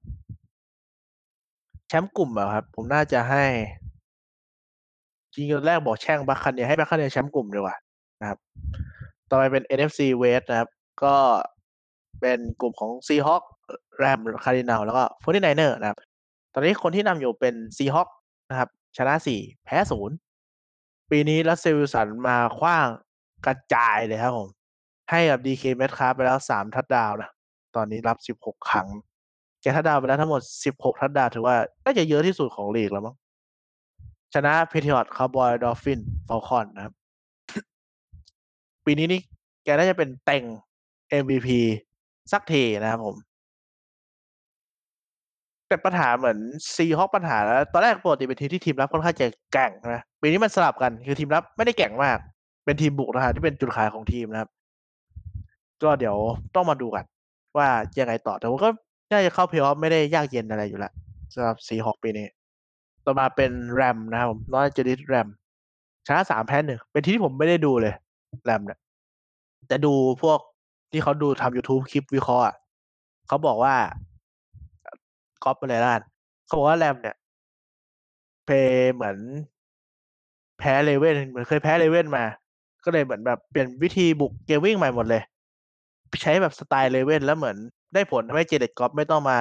[1.87, 3.43] แชมป์กลุ่มอะครับ ผมน่าจะให้
[5.33, 7.75] จริงๆแรกบอกแช่ง Buccaneer ให้ Buccaneer แชมป์กลุ่มดีกว่า
[8.21, 8.39] นะครับ
[9.29, 10.69] ต่อไปเป็น NFC West นะครับ
[11.03, 11.15] ก็
[12.21, 13.43] เป็นกลุ่มของ Seahawk
[13.97, 15.97] Ram Cardinal แล้วก็ Forty Niner นะครับ
[16.53, 18.07] ตอนนี้คนที่นำอยู่เป็น Seahawk
[18.49, 20.15] นะครับ ชนะสี่แพ้ศูนย์
[21.09, 22.87] ปีนี้ Russell Wilson มาคว้าง
[23.45, 24.49] กระจายเลยครับผม
[25.09, 27.29] ให้กับ DK Metcalf ไปแล้วสามทัดดาวนะ
[27.75, 28.87] ตอนนี้รับสิบหกครั้ง
[29.61, 33.15] แกทัดดาวไปแล้วทั้งหมดสิบหกทัดดาวถือว่าน่าจะเยอะที่สุดของลีกแล้วมั้ง
[34.33, 36.93] ชนะ Patriot Cowboy Dolphin Falcon นะครับ
[38.85, 39.21] ปีนี้นี่
[39.63, 40.43] แกน่าจะเป็นเต็ง
[41.23, 41.49] MVP
[42.31, 43.15] สักทีนะครับผม
[45.69, 46.37] แต่ปัญหาเหมือน
[46.75, 52.17] Seahawk ปัญหาแล้วตอนแรกปกติเป็นทีมที่ทีมรับค่อนข้างจะแกร่งนะปีนี้มันสลับกันคือทีมรับไม่ได้แกร่งมาก
[52.65, 54.49] เป็นทีมบุกนะฮะที่เป็นจุดขายของทีมนะครับ
[55.83, 56.17] ก็เดี๋ยว
[56.55, 57.05] ต้องมาดูกัน
[57.57, 57.67] ว่า
[57.99, 58.69] ยังไงต่อแต่ผมก็
[59.11, 60.93] น่าจะเข้าเพลย์ออฟไม่ได้ยากเย็นอะไรอยู่แล้ว
[61.33, 62.25] สำหรับ Seahawk ปีนี้
[63.05, 65.27] ต่อมาเป็นแรมนะครับผม Los Angeles Ram
[66.07, 67.93] ชนะสามแพ้หนึ่งเป็นที่ที่ผมไม่ได้ดูเลย
[68.43, 68.79] แรมเนี่ย
[69.67, 69.93] แต่ดู
[70.23, 70.39] พวก
[70.91, 72.45] ที่เขาดูทำ YouTube คลิปวิเคราะห์
[73.27, 73.75] เขาบอกว่า
[75.43, 75.93] Goff อะไรล่ะ
[76.45, 77.15] เขาบอกว่าแรมเนี่ย
[78.45, 79.17] play เหมือน
[80.59, 82.23] แพ้ Raven เหมือนเคยแพ้ Raven มา
[82.83, 85.21] ก็เลยเหมือนแบบเปลี่ยนวิธีบุกเกมวิ่งใหม่หมดเลย
[86.21, 87.57] ใช้แบบสไตล์ Raven แล้วเหมือน
[87.93, 89.37] ได้ผลทำให้ Jared Goff ไม่ต้องมา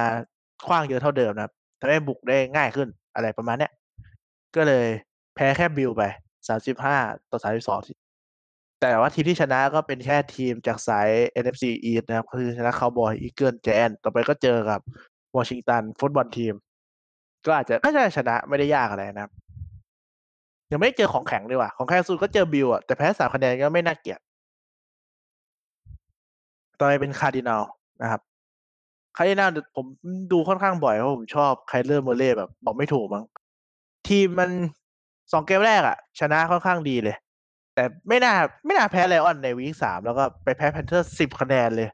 [0.66, 3.72] คว้างเยอะเท่าเดิมนะครับทำให้บุกได้ง่ายขึ้นอะไรประมาณเนี้ย
[4.56, 4.86] ก็เลย
[5.34, 6.02] แพ้แค่บิลไป
[6.48, 6.96] สามสิบห้า
[7.30, 7.78] ต่อสามสิบสอง
[8.80, 11.08] แต่ว่าทีมที่ชนะก็เป็นแค่ทีมจากสาย
[11.42, 14.80] NFC East นะครับ คือชนะ Cowboy Eagle Giant ต่อไปก็เจอกับ
[15.36, 16.54] Washington Football Team
[17.46, 19.32] ก็อาจจะน่าจะชนะไม่ได้ยากอะไรนะครับ
[20.70, 24.20] ยังไม่เจอของแข็งดีกว่า ของแข็งสุดก็เจอบิลอะแต่แพ้สามคะแนนก็ไม่น่าเกลียด
[26.78, 27.62] ต่อไปเป็นคาร์ดินาล
[28.02, 28.20] นะครับ
[29.16, 29.86] คาร์ดินาลผม
[30.32, 33.24] ดูค่อนข้างบ่อยเพราะผมชอบ Kyler Murray แบบ บอกไม่ถูกมั้ง
[34.08, 34.50] ทีมมัน
[35.32, 37.16] สองเกมแรกอะชนะค่อนข้างดีเลย
[37.74, 41.88] แต่ไม่น่าไม่น่าแพ้ Lion ใน week สามแล้วก็ไปแพ้ Panther สิบคะแนนเลย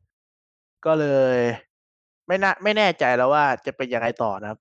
[0.87, 1.07] ก็เล
[1.37, 1.39] ย
[2.27, 4.59] ไม่น่าไม่แน่ใจแล้วว่าจะเป็นยังไงต่อนะครับ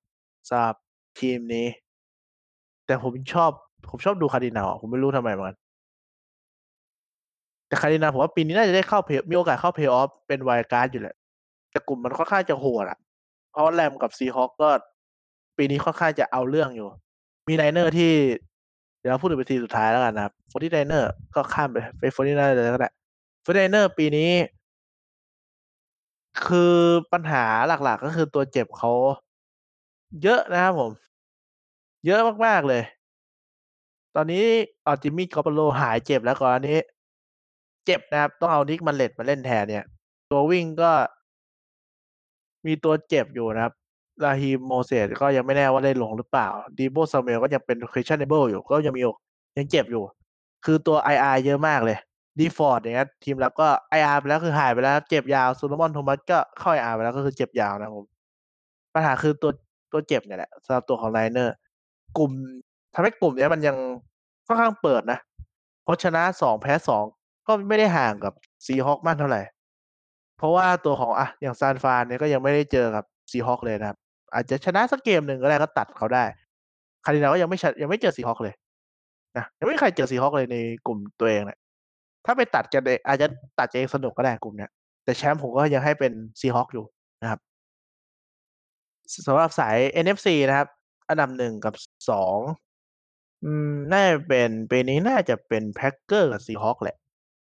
[0.49, 0.76] สำหรับ
[1.20, 1.68] ทีมนี้
[2.86, 3.51] แต่ผมชอบ
[3.89, 5.57] ผมชอบดูคาร์ดินาลผมไม่รู้ทำไมเหมือนกัน
[7.68, 11.16] แต่คาร์ดินาลผมว่าปีนี้น่าจะได้เข้า play มีโอกาสเข้าเพย์ออฟเป็น wild card อยู่แหละ
[11.72, 12.97] แต่กลุ่มมันค่อนข้างจะโหดอะ
[13.51, 14.70] เพราะแรมกับ Seahawk ก็
[15.57, 16.88] ปีนี้ค่อนข้างจะเอาเรื่องอยู่
[17.47, 18.11] มี Niner ที่
[18.99, 22.91] เดี๋ยวเราพูดถึงเป็นทีมสุดท้ายแล้วกันนะครับ Forty Niner ก็ข้ามไปไป Forty Niner เลยก็ได้
[23.43, 24.30] Forty Niner ปีนี้
[26.45, 26.75] คือ
[27.11, 28.91] ปัญหาหลักๆ ก็คือตัวเจ็บเขา
[30.23, 30.91] เยอะนะครับผม
[32.05, 32.84] เยอะมากๆเลย
[34.15, 34.45] ตอนนี้
[34.86, 36.79] อา Jimmy Garoppolo หายเจ็บแล้วก่อนอันนี้
[37.86, 39.86] เจ็บนะครับ ต้องเอา Nick Mullens มาเล่นแทนเนี่ย
[40.31, 40.91] ตัววิ่งก็
[42.65, 43.73] มีตัวเจ็บอยู่นะครับ
[44.24, 46.47] Raheem Mostert ก็ยังไม่แน่ว่าได้ลงหรือเปล่า
[46.78, 49.01] Deebo Samuel ก็ยังเป็น questionable อยู่ ก็ยังมี
[49.57, 50.03] ยังเจ็บอยู่
[50.65, 51.97] คือตัว IR เยอะมากเลย
[52.39, 53.67] Dee Ford อย่างเงี้ยทีมแล้วก็
[53.97, 58.05] IR ไปแล้วคือหายไปแล้วเจ็บยาว Solomon Thomas ก็เข้า IR ไปแล้วก็คือเจ็บยาวนะผม
[58.93, 59.51] ปัญหาคือตัว
[59.91, 61.55] ตัวเจ็บเนี่ยแหละสำหรับตัวของ Niner
[62.17, 62.31] กลุ่ม
[62.93, 63.77] ทำให้กลุ่มเนี้ยมันยัง
[64.47, 65.19] ค่อนข้างเปิดนะ
[65.84, 67.03] เพราะชนะสองแพ้สอง
[67.47, 68.34] ก็ไม่ได้ห่างกับ
[68.65, 69.41] Seahawk มากเท่าไหร่
[70.38, 73.97] เพราะว่าตัวของอะอย่าง San Fran เนี่ยก็ยังไม่ได้เจอกับ Seahawk เลยนะครับ
[74.34, 76.23] อาจจะชนะสักเกมหนึ่งก็ได้ก็ตัดเขาได้
[77.05, 78.53] คารินาก็ยังไม่ยังไม่เจอ Seahawk เลย
[79.38, 80.57] นะยังไม่มีใครเจอ Seahawk เลยใน
[80.88, 81.59] กลุ่มตัวเองเนี่ย
[82.26, 83.28] ถ้าไปตัดกันเองอาจจะ
[83.59, 84.71] ตัดเองสนุกก็ได้กลุ่มเนี้ย
[85.03, 86.86] แต่แชมป์ผมก็ยังให้เป็น Seahawk อยู่
[87.21, 87.39] นะครับ
[89.28, 90.67] สำหรับสาย NFC นะครับ
[91.09, 91.74] อันดับหนึ่งกับ
[92.09, 92.38] สอง
[93.43, 96.97] อืมน่าจะเป็นปีนี้น่าจะเป็น Packer กับ Seahawk แหละ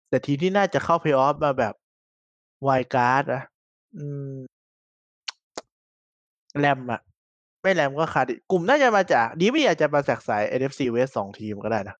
[0.09, 1.73] แต่ทีมที่น่าจะเข้าเพย์ออฟมาแบบ
[2.63, 3.43] wild card นะ
[3.97, 4.35] อืม
[6.59, 7.01] แรมอะ
[7.61, 11.95] ไม่แรมก็คาดิกลุ่มน่าจะมาจากดีไม่อาจจะมาจากสาย NFC West สองทีมก็ได้นะ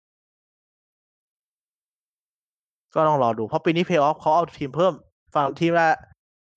[2.96, 4.93] ก็ต้องรอดู เพราะปีนี้เพย์ออฟเขาเอาทีมเพิ่ม
[5.34, 5.89] ฝั่งทีมละ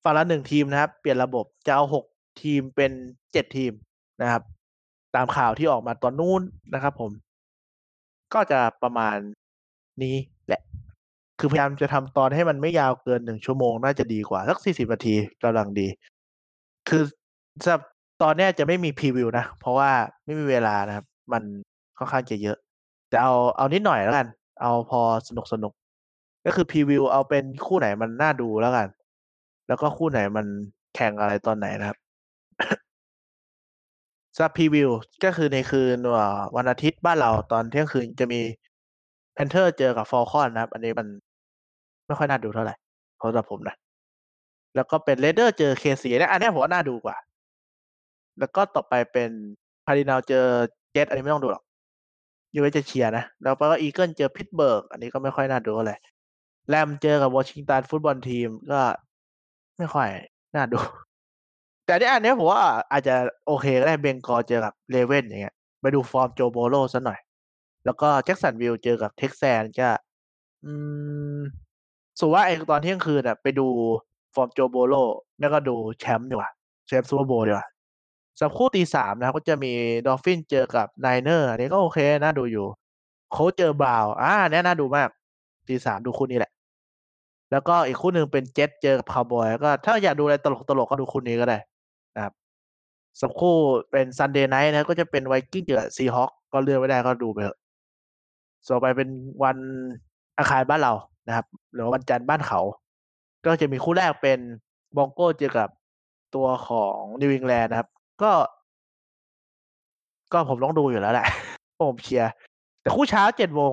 [0.02, 2.04] ฝั่งละหนึ่งทีมนะครับ เปลี่ยนระบบจะเอาหก
[2.42, 2.92] ทีมเป็น
[3.32, 3.72] เจ็ดทีม
[4.22, 4.42] นะครับ
[5.14, 6.42] ตามข่าวที่ออกมาตอนนู้น
[6.74, 7.10] นะครับ ผม
[8.34, 9.16] ก็จะประมาณ
[10.02, 10.16] นี้
[10.46, 10.62] แหละ
[11.38, 15.86] คือพยายามจะทำตอนให้มันไม่ยาวเกิน1ชั่วโมงน่าจะดีกว่า สัก40นาทีกำลังดี
[16.88, 17.02] คือ
[17.62, 17.82] สำหรับ
[18.22, 19.90] ตอนนี้จะไม่มีพรีวิวนะ เพราะว่า
[20.24, 21.42] ไม่มีเวลานะครับ มัน
[21.98, 22.56] ค่อนข้างจะเยอะ
[23.12, 24.26] จะเอาเอานิดหน่อยแล้วกัน
[24.62, 25.30] เอาพอส
[25.62, 28.88] นุกๆก็็คือพรีวิวเอาเป็นคู่ไหนมันน่าดูแล้วกัน
[29.68, 30.46] แล้วก็คู่ไหนมัน
[30.94, 31.98] แข่งอะไรตอนไหนนะครับ
[34.34, 34.90] สำหรับพรีวิว
[35.24, 35.98] ก็คือในคืน
[36.56, 38.40] วันอาทิตย์บ้านเราตอนเที่ยงคืนจะมี
[39.36, 41.06] Panthers เจอกับ Falcons นะครับ อันนี้มัน
[42.06, 42.74] ไม่ค่อยน่าดูเท่าไหร่
[43.20, 43.76] สำหรับผมนะ
[44.74, 47.16] แล้วก็เป็น Raiders เจอ KC เนี่ยอันนี้ผมว่าน่าดูกว่า
[48.38, 49.30] แล้วก็ต่อไปเป็น
[49.84, 50.44] Cardinals เจอ
[50.94, 51.62] Jets อันนี้ไม่ต้องดูหรอก
[52.54, 55.94] ยกเวจะเชียร์นะ แล้วก็ Eagles เจอ Pittsburgh อันนี้ก็ไม่ค่อยน่าดูเท่าไร
[56.72, 58.80] Rams เจอกับ Washington Football Team ก็
[59.78, 60.08] ไม่ค่อย
[60.54, 60.78] น่าดู
[61.84, 62.62] แต่อันเนี้ยอันนี้ผมว่า
[62.92, 63.14] อาจจะ
[63.46, 67.18] โอเคก็ได้ Bengals เจอกับ Ravens อย่างเงี้ย ไปดูฟอร์ม Joe Burrow สักหน่อย
[67.84, 69.90] แล้วก็ Jacksonville เจอกับ Texans ก็
[70.64, 70.72] อื
[71.38, 71.40] ม
[72.18, 73.66] สมมุติว่าไอ้ตอนเที่ยงคืนอะไปดู
[74.34, 75.08] ฟอร์ม Joe Burrow
[75.38, 76.50] ไม่ก็ดูแชมป์ดีกว่า
[76.86, 77.66] แชมป์ Super Bowl ดีกว่า
[78.38, 79.72] สำหรับคู่ตี3นะก็จะมี
[80.06, 82.66] Dolphins เจอกับ Niners อันนี้ก็โอเคน่าดูอยู่
[83.34, 85.08] Colts เจอ Browns อาเนี้ยน่าดูมาก
[85.68, 86.52] ตี3ดูคู่นี้แหละ
[87.52, 90.46] แล้วก็อีกคู่หนึ่งเป็น Jets เจอกับ Cowboys ก็ถ้าอยากดูอะไรต
[90.78, 91.58] ลกๆก็ดูคู่นี้ก็ได้
[92.16, 92.32] นะครับ
[93.18, 93.54] สำหรับคู่
[93.90, 97.58] เป็น Sunday Night นะก็จะเป็น Vikings เจอกับ Seahawks ก็เลือกไม่ได้ก็ดูไปเถอะ
[98.68, 99.08] ต่อไปเป็น
[99.42, 99.56] วัน
[100.38, 100.92] อังคารบ้านเรา
[101.28, 102.60] นะครับ หรือว่าวันจันทร์บ้านเขา
[103.46, 104.38] ก็จะมีคู่แรกเป็น
[104.96, 105.68] Broncos เจอกับ
[106.34, 107.88] ตัวของ New England นะครับ
[108.22, 108.32] ก็
[110.32, 111.26] ก็ผมต้องดูอยู่แล้วแหละ
[111.88, 112.30] ผมเชียร์
[112.80, 113.72] แต่คู่เช้า7โมง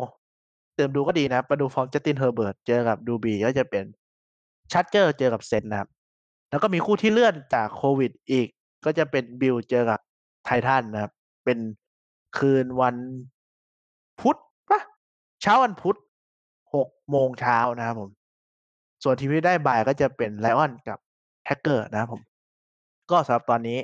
[0.75, 3.83] เตื่นดูก็ดีนะมาดูฟอร์ม Justin Herbert เจอกับ Drew Brees ก็จะเป็น
[4.71, 5.89] Chargers เจอกับ Saints นะครับ
[6.49, 8.47] แล้วก็มีคู่ที่เลื่อนจากโควิดอีก
[8.85, 9.99] ก็จะเป็น Bills เจอกับ
[10.47, 11.11] Titans นะครับ
[11.45, 11.59] เป็น
[12.37, 12.95] คืนวัน
[14.21, 14.37] พุธ
[14.69, 14.81] ปล่า?
[15.41, 15.97] เช้าวันพุธ
[16.53, 18.09] 6โมงเช้านะครับผม
[19.03, 20.99] ส่วนทีมที่ได้บายก็จะเป็น Lions กับ
[21.45, 22.21] Packers นะครับผม
[23.11, 23.77] ก็สำหรับตอนนี้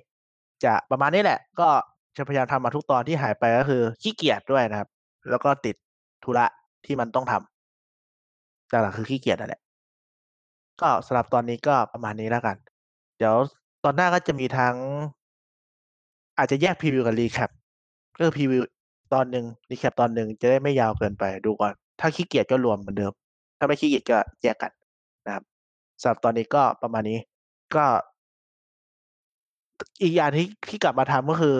[0.63, 1.69] จะประมาณนี้แหละ ก็
[2.17, 4.89] จะพยายามทำมาทุกตอนที่หายไปก็คือขี้เกียจด้วยนะครับ
[5.29, 5.75] แล้วก็ติด
[6.23, 6.45] ธุระ
[6.85, 9.61] ที่มันต้องทำแต่หลักคือขี้เกียจนั่นแหละ
[10.81, 12.57] ก็สำหรับตอนนี้ก็ประมาณนี้แล้วกัน
[13.17, 13.35] เดี๋ยว
[13.83, 14.75] ตอนหน้าก็จะมีทั้ง
[16.37, 17.49] อาจจะแยกพรีวิวกับ recap
[18.15, 18.63] ก็คือพรีวิว
[19.13, 23.13] ตอนหนึ่ง recap ตอนหนึ่งจะได้ไม่ยาวเกินไปดูก่อน ถ้าขี้เกียจก็รวมเหมือนเดิม
[23.57, 24.71] ถ้าไม่ขี้เกียจก็แยกกัน
[25.25, 25.43] นะครับ
[26.01, 27.19] สำหรับตอนนี้ก็ประมาณนี้
[27.75, 27.85] ก็
[30.01, 31.57] อีกอย่างที่ที่กลับมาทำก็คือ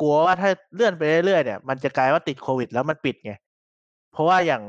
[0.00, 3.32] กลัวว่าถ้าเลื่อนไปเรื่อยๆเนี่ย มันจะกลายว่าติดโควิด แล้วมันปิดไง
[4.12, 4.62] เพราะว่าอย่าง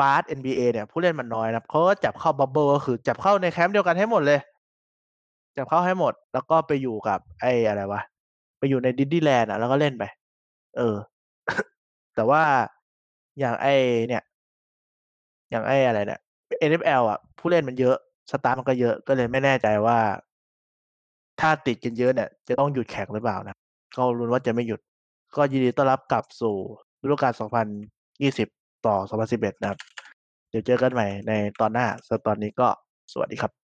[0.00, 4.40] บาส NBA เนี่ยผู้เล่นมันน้อยนะเขาก็จับเข้า Bubble ก็คือจับเข้าในแคมป์เดียวกันให้หมดเลย
[5.56, 8.00] จับเข้าให้หมด แล้วก็ไปอยู่กับ ไอ้อะไรวะ
[8.58, 10.04] ไปอยู่ใน Disneyland อะแล้วก็เล่นไป
[10.76, 10.96] เออ
[12.14, 12.42] แต่ว่า
[13.40, 13.74] อย่างไอ้
[14.08, 14.22] เนี่ย
[15.50, 16.20] อย่างไอ้อะไรเนี่ย
[16.70, 17.96] NFL อะ ผู้เล่นมันเยอะ
[18.30, 19.98] สตาฟมันก็เยอะก็เลยไม่แน่ใจว่า
[21.40, 23.56] ถ้าติดกันเยอะเนี่ย จะต้องหยุดแข่งหรือเปล่านะ
[23.96, 24.80] ก็ลุ้นว่าจะไม่หยุด
[25.36, 26.56] ก็ยินดีต้อนรับกลับสู่
[27.02, 27.32] ฤดูกาล
[27.96, 28.55] 2020
[28.86, 28.96] ต่อ
[29.30, 29.78] 2011 นะครับ
[30.50, 32.68] เดี๋ยวเจอกันใหม่ในตอนหน้าสำหรับตอนนี้ก็
[33.12, 33.65] สวัสดีครับ